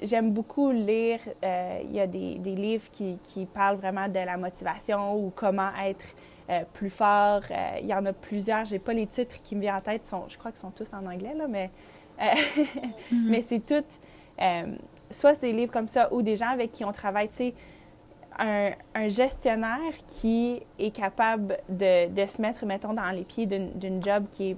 J'aime 0.03 0.33
beaucoup 0.33 0.71
lire. 0.71 1.21
Euh, 1.45 1.81
il 1.85 1.93
y 1.93 2.01
a 2.01 2.07
des, 2.07 2.39
des 2.39 2.55
livres 2.55 2.89
qui, 2.93 3.17
qui, 3.25 3.47
parlent 3.47 3.77
vraiment 3.77 4.09
de 4.09 4.19
la 4.19 4.37
motivation 4.37 5.17
ou 5.17 5.33
comment 5.35 5.71
être 5.85 6.05
euh, 6.51 6.63
plus 6.73 6.91
fort. 6.91 7.43
Euh, 7.51 7.79
il 7.81 7.87
y 7.87 7.95
en 7.95 8.05
a 8.07 8.13
plusieurs. 8.13 8.65
J'ai 8.65 8.79
pas 8.79 8.93
les 8.93 9.07
titres 9.07 9.37
qui 9.45 9.55
me 9.55 9.61
viennent 9.61 9.77
en 9.77 9.81
tête. 9.81 10.07
Sont, 10.07 10.25
je 10.29 10.39
crois 10.39 10.51
qu'ils 10.51 10.61
sont 10.61 10.71
tous 10.71 10.93
en 10.93 11.07
anglais, 11.07 11.35
là, 11.35 11.47
mais, 11.49 11.71
mm-hmm. 12.19 12.67
mais 13.29 13.43
c'est 13.43 13.65
tout. 13.65 13.85
soit 15.11 15.41
des 15.41 15.53
livres 15.53 15.73
comme 15.73 15.89
ça 15.89 16.13
ou 16.13 16.23
des 16.23 16.37
gens 16.37 16.51
avec 16.51 16.73
qui 16.73 16.85
on 16.85 16.93
travaille. 16.93 17.29
Tu 17.29 17.37
sais, 17.37 17.55
un, 18.39 18.71
un, 18.95 19.09
gestionnaire 19.09 19.93
qui 20.09 20.61
est 20.79 20.91
capable 20.91 21.59
de, 21.69 22.09
de, 22.09 22.27
se 22.27 22.43
mettre, 22.43 22.67
mettons, 22.67 22.93
dans 22.93 23.11
les 23.11 23.23
pieds 23.23 23.47
d'une 23.47 24.03
job 24.03 24.25
qui 24.31 24.51
est 24.51 24.57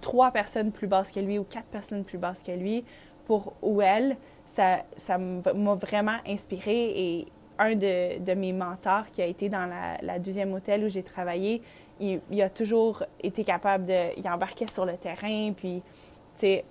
trois 0.00 0.30
personnes 0.30 0.72
plus 0.72 0.86
basses 0.86 1.12
que 1.12 1.20
lui 1.20 1.38
ou 1.38 1.44
quatre 1.44 1.66
personnes 1.66 2.04
plus 2.04 2.18
basses 2.18 2.42
que 2.42 2.52
lui, 2.52 2.84
pour 3.28 3.52
ou 3.62 3.80
elle, 3.80 4.16
ça, 4.46 5.18
m'a 5.18 5.74
vraiment 5.74 6.16
inspiré 6.26 6.90
et 6.96 7.26
un 7.60 7.76
de, 7.76 8.34
mes 8.34 8.52
mentors 8.52 9.08
qui 9.12 9.22
a 9.22 9.26
été 9.26 9.48
dans 9.48 9.68
la, 10.02 10.18
deuxième 10.18 10.52
hôtel 10.52 10.84
où 10.84 10.88
j'ai 10.88 11.04
travaillé, 11.04 11.62
il, 12.00 12.42
a 12.42 12.48
toujours 12.48 13.04
été 13.22 13.44
capable 13.44 13.84
de... 13.84 14.18
Il 14.18 14.28
embarquait 14.28 14.68
sur 14.68 14.84
le 14.84 14.96
terrain, 14.96 15.52
puis, 15.52 15.82
tu 16.34 16.40
sais, 16.40 16.64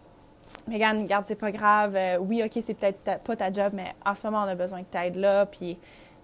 Megan, 0.68 1.02
regarde, 1.02 1.26
c'est 1.28 1.36
pas 1.36 1.52
grave. 1.52 1.96
Euh, 1.96 2.18
oui, 2.18 2.42
OK, 2.44 2.52
c'est 2.64 2.74
peut-être 2.74 3.22
pas 3.22 3.36
ta 3.36 3.52
job, 3.52 3.72
mais 3.74 3.94
en 4.06 4.16
ce 4.16 4.26
moment, 4.26 4.44
on 4.46 4.48
a 4.48 4.56
besoin 4.56 4.82
que 4.84 4.92
tu 4.92 4.98
aides 4.98 5.18
là. 5.18 5.46
Puis, 5.46 5.78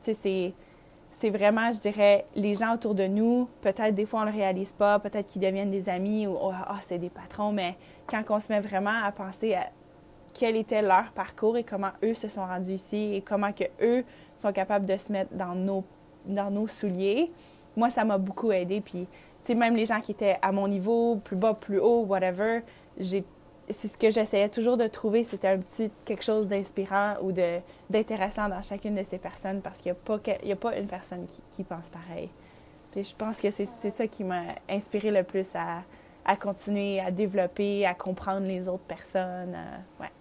tu 0.03 0.13
sais, 0.13 0.13
c'est 0.13 0.53
c'est 1.13 1.29
vraiment, 1.29 1.71
je 1.71 1.79
dirais, 1.79 2.25
les 2.35 2.55
gens 2.55 2.73
autour 2.73 2.95
de 2.95 3.05
nous, 3.05 3.47
peut-être 3.61 3.93
des 3.95 4.05
fois 4.05 4.21
on 4.21 4.25
le 4.25 4.31
réalise 4.31 4.71
pas, 4.73 4.99
peut-être 4.99 5.27
qu'ils 5.27 5.41
deviennent 5.41 5.69
des 5.69 5.87
amis 5.87 6.27
ou 6.27 6.35
oh, 6.41 6.51
oh, 6.51 6.73
c'est 6.87 6.97
des 6.97 7.09
patrons, 7.09 7.51
mais 7.51 7.75
quand 8.07 8.23
on 8.29 8.39
se 8.39 8.51
met 8.51 8.59
vraiment 8.59 9.03
à 9.03 9.11
penser 9.11 9.53
à 9.53 9.67
quel 10.33 10.55
était 10.55 10.81
leur 10.81 11.11
parcours 11.13 11.57
et 11.57 11.63
comment 11.63 11.91
eux 12.03 12.13
se 12.13 12.29
sont 12.29 12.45
rendus 12.45 12.73
ici 12.73 13.15
et 13.15 13.21
comment 13.21 13.51
que 13.51 13.65
eux 13.81 14.03
sont 14.37 14.51
capables 14.51 14.85
de 14.85 14.97
se 14.97 15.11
mettre 15.11 15.33
dans 15.33 15.55
nos, 15.55 15.83
dans 16.25 16.51
nos 16.51 16.67
souliers, 16.67 17.31
moi, 17.75 17.89
ça 17.89 18.03
m'a 18.03 18.17
beaucoup 18.17 18.51
aidé. 18.51 18.81
Puis, 18.81 19.07
tu 19.07 19.07
sais, 19.43 19.55
même 19.55 19.75
les 19.75 19.85
gens 19.85 20.01
qui 20.01 20.11
étaient 20.11 20.37
à 20.41 20.51
mon 20.51 20.67
niveau, 20.67 21.17
plus 21.17 21.35
bas, 21.35 21.53
plus 21.53 21.79
haut, 21.79 22.05
whatever, 22.05 22.61
c'est 22.99 23.87
ce 23.87 23.97
que 23.97 24.09
j'essayais 24.09 24.49
toujours 24.49 24.77
de 24.77 24.87
trouver, 24.87 25.23
c'était 25.23 25.47
un 25.47 25.57
petit 25.57 25.89
quelque 26.05 26.23
chose 26.23 26.47
d'inspirant 26.47 27.13
ou 27.21 27.31
d'intéressant 27.89 28.49
dans 28.49 28.61
chacune 28.61 28.95
de 28.95 29.03
ces 29.03 29.17
personnes 29.17 29.61
parce 29.61 29.79
qu'il 29.79 29.95
n'y 30.43 30.51
a, 30.51 30.53
a 30.53 30.57
pas 30.57 30.77
une 30.77 30.87
personne 30.87 31.25
qui, 31.27 31.41
qui 31.51 31.63
pense 31.63 31.89
pareil. 31.89 32.29
Puis 32.91 33.03
je 33.03 33.15
pense 33.15 33.37
que 33.37 33.49
c'est 33.51 33.89
ça 33.89 34.07
qui 34.07 34.23
m'a 34.23 34.43
inspiré 34.69 35.09
le 35.09 35.23
plus 35.23 35.47
à, 35.55 35.81
à, 36.25 36.35
continuer 36.35 36.99
à 36.99 37.09
développer, 37.09 37.85
à 37.85 37.95
comprendre 37.95 38.45
les 38.45 38.67
autres 38.67 38.83
personnes. 38.83 39.55
Euh, 39.55 40.01
ouais. 40.03 40.11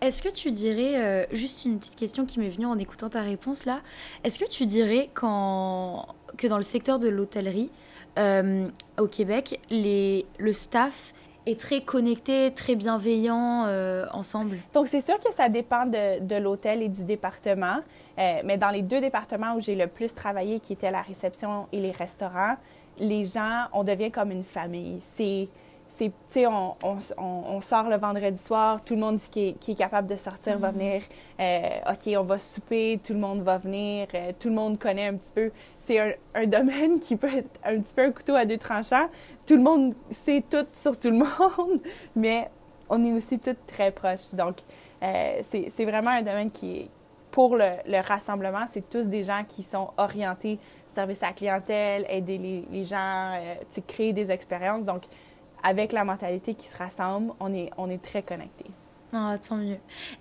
Est-ce 0.00 0.22
que 0.22 0.30
tu 0.30 0.50
dirais, 0.50 0.96
euh, 0.96 1.26
juste 1.30 1.66
une 1.66 1.78
petite 1.78 1.96
question 1.96 2.24
qui 2.24 2.40
m'est 2.40 2.48
venue 2.48 2.64
en 2.64 2.78
écoutant 2.78 3.10
ta 3.10 3.20
réponse 3.20 3.66
là, 3.66 3.80
est-ce 4.24 4.38
que 4.38 4.48
tu 4.48 4.64
dirais 4.64 5.10
que 5.14 6.46
dans 6.46 6.56
le 6.56 6.62
secteur 6.62 6.98
de 6.98 7.08
l'hôtellerie 7.08 7.70
euh, 8.18 8.66
au 8.98 9.06
Québec, 9.06 9.60
le 9.70 10.52
staff 10.54 11.12
est 11.44 11.60
très 11.60 11.82
connecté, 11.82 12.50
très 12.54 12.76
bienveillant 12.76 13.66
euh, 13.66 14.06
ensemble? 14.14 14.56
Donc, 14.72 14.88
c'est 14.88 15.04
sûr 15.04 15.18
que 15.20 15.32
ça 15.34 15.50
dépend 15.50 15.84
de, 15.84 16.24
de 16.24 16.36
l'hôtel 16.36 16.82
et 16.82 16.88
du 16.88 17.04
département. 17.04 17.80
Mais 18.16 18.58
dans 18.58 18.68
les 18.68 18.82
deux 18.82 19.00
départements 19.00 19.54
où 19.54 19.62
j'ai 19.62 19.74
le 19.74 19.86
plus 19.86 20.14
travaillé, 20.14 20.60
qui 20.60 20.74
étaient 20.74 20.90
la 20.90 21.00
réception 21.00 21.68
et 21.72 21.80
les 21.80 21.90
restaurants, 21.90 22.56
les 22.98 23.24
gens, 23.24 23.64
on 23.72 23.82
devient 23.82 24.10
comme 24.10 24.30
une 24.30 24.44
famille. 24.44 24.98
C'est 25.00 25.48
c'est, 25.90 26.46
on, 26.46 26.76
on, 26.82 26.98
on, 27.18 27.60
sort 27.60 27.90
le 27.90 27.96
vendredi 27.96 28.40
soir, 28.40 28.82
tout 28.84 28.94
le 28.94 29.00
monde 29.00 29.18
qui 29.18 29.48
est, 29.48 29.52
qui 29.54 29.72
est 29.72 29.74
capable 29.74 30.06
de 30.06 30.16
sortir 30.16 30.56
va 30.56 30.70
mm-hmm. 30.70 30.72
venir. 30.72 31.02
Euh, 31.40 31.92
OK, 31.92 32.14
on 32.16 32.22
va 32.22 32.38
souper, 32.38 33.00
tout 33.04 33.12
le 33.12 33.18
monde 33.18 33.42
va 33.42 33.58
venir, 33.58 34.06
euh, 34.14 34.32
tout 34.38 34.48
le 34.48 34.54
monde 34.54 34.78
connaît 34.78 35.08
un 35.08 35.16
petit 35.16 35.32
peu. 35.34 35.50
C'est 35.80 35.98
un, 35.98 36.12
un, 36.34 36.46
domaine 36.46 37.00
qui 37.00 37.16
peut 37.16 37.34
être 37.34 37.58
un 37.64 37.80
petit 37.80 37.92
peu 37.92 38.02
un 38.02 38.12
couteau 38.12 38.34
à 38.34 38.44
deux 38.44 38.56
tranchants. 38.56 39.08
Tout 39.46 39.56
le 39.56 39.62
monde 39.62 39.94
sait 40.10 40.42
tout 40.48 40.66
sur 40.72 40.98
tout 40.98 41.10
le 41.10 41.18
monde, 41.18 41.80
mais 42.16 42.48
on 42.88 43.04
est 43.04 43.12
aussi 43.12 43.38
tous 43.38 43.56
très 43.66 43.90
proches. 43.90 44.32
Donc, 44.32 44.58
euh, 45.02 45.40
c'est, 45.42 45.70
c'est 45.70 45.84
vraiment 45.84 46.10
un 46.10 46.22
domaine 46.22 46.50
qui 46.50 46.78
est, 46.78 46.88
pour 47.32 47.56
le, 47.56 47.68
le 47.86 48.00
rassemblement, 48.00 48.66
c'est 48.68 48.88
tous 48.88 49.06
des 49.06 49.24
gens 49.24 49.42
qui 49.46 49.62
sont 49.62 49.90
orientés 49.98 50.58
service 50.94 51.22
à 51.22 51.28
la 51.28 51.32
clientèle, 51.32 52.04
aider 52.08 52.36
les, 52.36 52.64
les 52.70 52.84
gens, 52.84 53.38
créer 53.86 54.12
des 54.12 54.30
expériences. 54.30 54.84
Donc, 54.84 55.02
avec 55.62 55.92
la 55.92 56.04
mentalité 56.04 56.54
qui 56.54 56.66
se 56.66 56.76
rassemble, 56.76 57.32
on 57.40 57.52
est, 57.54 57.70
on 57.76 57.88
est 57.88 58.02
très 58.02 58.22
connectés. 58.22 58.70
Ah, 59.12 59.36
tant 59.46 59.56
mieux. 59.56 59.78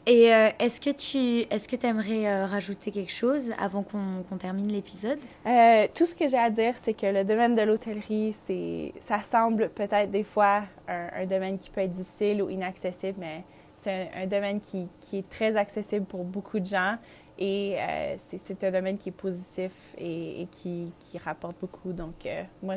Et 0.08 0.34
euh, 0.34 0.50
est-ce 0.58 0.82
que 0.82 0.90
tu 0.90 1.46
est-ce 1.54 1.68
que 1.68 1.76
aimerais 1.86 2.28
euh, 2.28 2.46
rajouter 2.48 2.92
quelque 2.92 3.12
chose 3.12 3.54
avant 3.60 3.84
qu'on 3.84 4.38
termine 4.38 4.68
l'épisode? 4.68 5.20
Euh, 5.46 5.88
tout 5.94 6.08
ce 6.08 6.16
que 6.16 6.28
j'ai 6.28 6.40
à 6.40 6.50
dire, 6.50 6.74
c'est 6.84 6.94
que 6.94 7.06
le 7.06 7.24
domaine 7.24 7.56
de 7.56 7.62
l'hôtellerie, 7.62 8.36
c'est 8.48 8.94
ça 9.00 9.22
semble 9.22 9.70
peut-être 9.70 10.10
des 10.10 10.24
fois 10.24 10.64
un, 10.88 11.26
domaine 11.28 11.60
qui 11.60 11.70
peut 11.70 11.82
être 11.82 11.92
difficile 11.92 12.42
ou 12.42 12.50
inaccessible, 12.50 13.18
mais 13.20 13.44
c'est 13.78 14.10
un, 14.16 14.26
domaine 14.26 14.60
qui, 14.60 14.88
qui, 15.02 15.20
est 15.20 15.30
très 15.30 15.56
accessible 15.56 16.06
pour 16.06 16.26
beaucoup 16.26 16.60
de 16.60 16.66
gens 16.66 16.98
et 17.38 17.78
c'est 18.18 18.64
un 18.64 18.72
domaine 18.72 18.98
qui 18.98 19.10
est 19.10 19.14
positif 19.14 19.72
et, 19.98 20.42
et 20.42 20.48
qui, 20.48 20.92
qui, 21.00 21.18
rapporte 21.20 21.56
beaucoup. 21.62 21.94
Donc, 21.94 22.28
moi, 22.62 22.76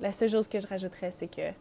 la 0.00 0.12
seule 0.12 0.30
chose 0.30 0.48
que 0.48 0.60
je 0.60 0.66
rajouterais, 0.66 1.12
c'est 1.18 1.28
que 1.28 1.52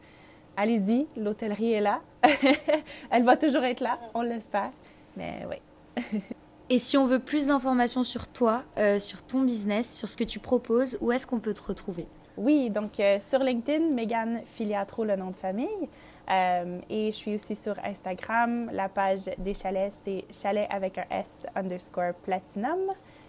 allez-y, 0.57 1.07
l'hôtellerie 1.15 1.73
est 1.73 1.81
là. 1.81 2.01
Elle 3.09 3.23
va 3.23 3.37
toujours 3.37 3.63
être 3.63 3.79
là, 3.79 3.97
on 4.13 4.21
l'espère. 4.21 4.71
Mais 5.15 5.45
oui. 5.49 6.01
Et 6.69 6.79
si 6.79 6.97
on 6.97 7.07
veut 7.07 7.19
plus 7.19 7.47
d'informations 7.47 8.03
sur 8.03 8.27
toi, 8.27 8.63
euh, 8.77 8.99
sur 8.99 9.23
ton 9.23 9.43
business, 9.43 9.95
sur 9.95 10.09
ce 10.09 10.17
que 10.17 10.25
tu 10.25 10.39
proposes, 10.39 10.97
où 10.99 11.13
est-ce 11.13 11.25
qu'on 11.25 11.39
peut 11.39 11.53
te 11.53 11.63
retrouver? 11.63 12.05
Oui, 12.35 12.69
donc 12.69 12.99
euh, 12.99 13.19
sur 13.19 13.39
LinkedIn, 13.39 13.93
Megan 13.93 14.41
Filiatro, 14.45 15.05
le 15.05 15.15
nom 15.15 15.29
de 15.29 15.35
famille. 15.35 15.87
Euh, 16.29 16.79
et 16.89 17.13
je 17.13 17.15
suis 17.15 17.35
aussi 17.35 17.55
sur 17.55 17.75
Instagram. 17.85 18.69
La 18.73 18.89
page 18.89 19.29
des 19.37 19.53
chalets, 19.53 19.93
c'est 20.03 20.25
chalet 20.29 20.67
avec 20.69 20.97
un 20.97 21.05
S 21.09 21.45
underscore 21.55 22.13
platinum. 22.25 22.79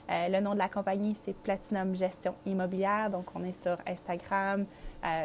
le 0.08 0.40
nom 0.40 0.54
de 0.54 0.58
la 0.58 0.68
compagnie, 0.68 1.14
c'est 1.24 1.36
Platinum 1.36 1.94
Gestion 1.94 2.34
Immobilière. 2.44 3.08
Donc, 3.08 3.26
on 3.36 3.44
est 3.44 3.52
sur 3.52 3.78
Instagram, 3.86 4.66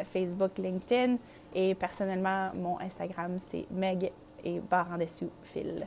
Facebook, 0.04 0.52
LinkedIn. 0.58 1.16
Et 1.54 1.74
personnellement, 1.74 2.50
mon 2.54 2.80
Instagram, 2.80 3.38
c'est 3.40 3.66
Meg 3.70 4.10
et 4.44 4.60
barre 4.60 4.88
en 4.92 4.98
dessous, 4.98 5.30
Phil. 5.42 5.86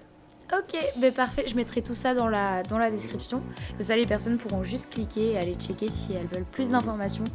Ok, 0.53 0.77
ben 1.01 1.11
parfait. 1.13 1.43
Je 1.45 1.55
mettrai 1.55 1.81
tout 1.81 1.95
ça 1.95 2.13
dans 2.13 2.29
la, 2.29 2.63
dans 2.63 2.77
la 2.77 2.89
description. 2.89 3.43
ça, 3.79 3.97
les 3.97 4.05
personnes 4.05 4.37
pourront 4.37 4.63
juste 4.63 4.89
cliquer 4.89 5.33
et 5.33 5.37
aller 5.37 5.55
checker 5.55 5.89
si 5.89 6.13
elles 6.13 6.27
veulent 6.27 6.45
plus 6.45 6.71
d'informations. 6.71 7.25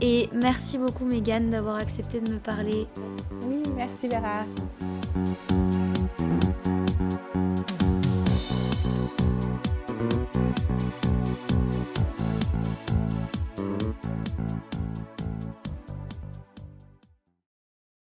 Et 0.00 0.28
merci 0.32 0.78
beaucoup, 0.78 1.04
Megan, 1.04 1.50
d'avoir 1.50 1.76
accepté 1.76 2.20
de 2.20 2.32
me 2.32 2.38
parler. 2.38 2.86
Oui, 3.42 3.62
merci, 3.74 4.06
Vera. 4.06 4.44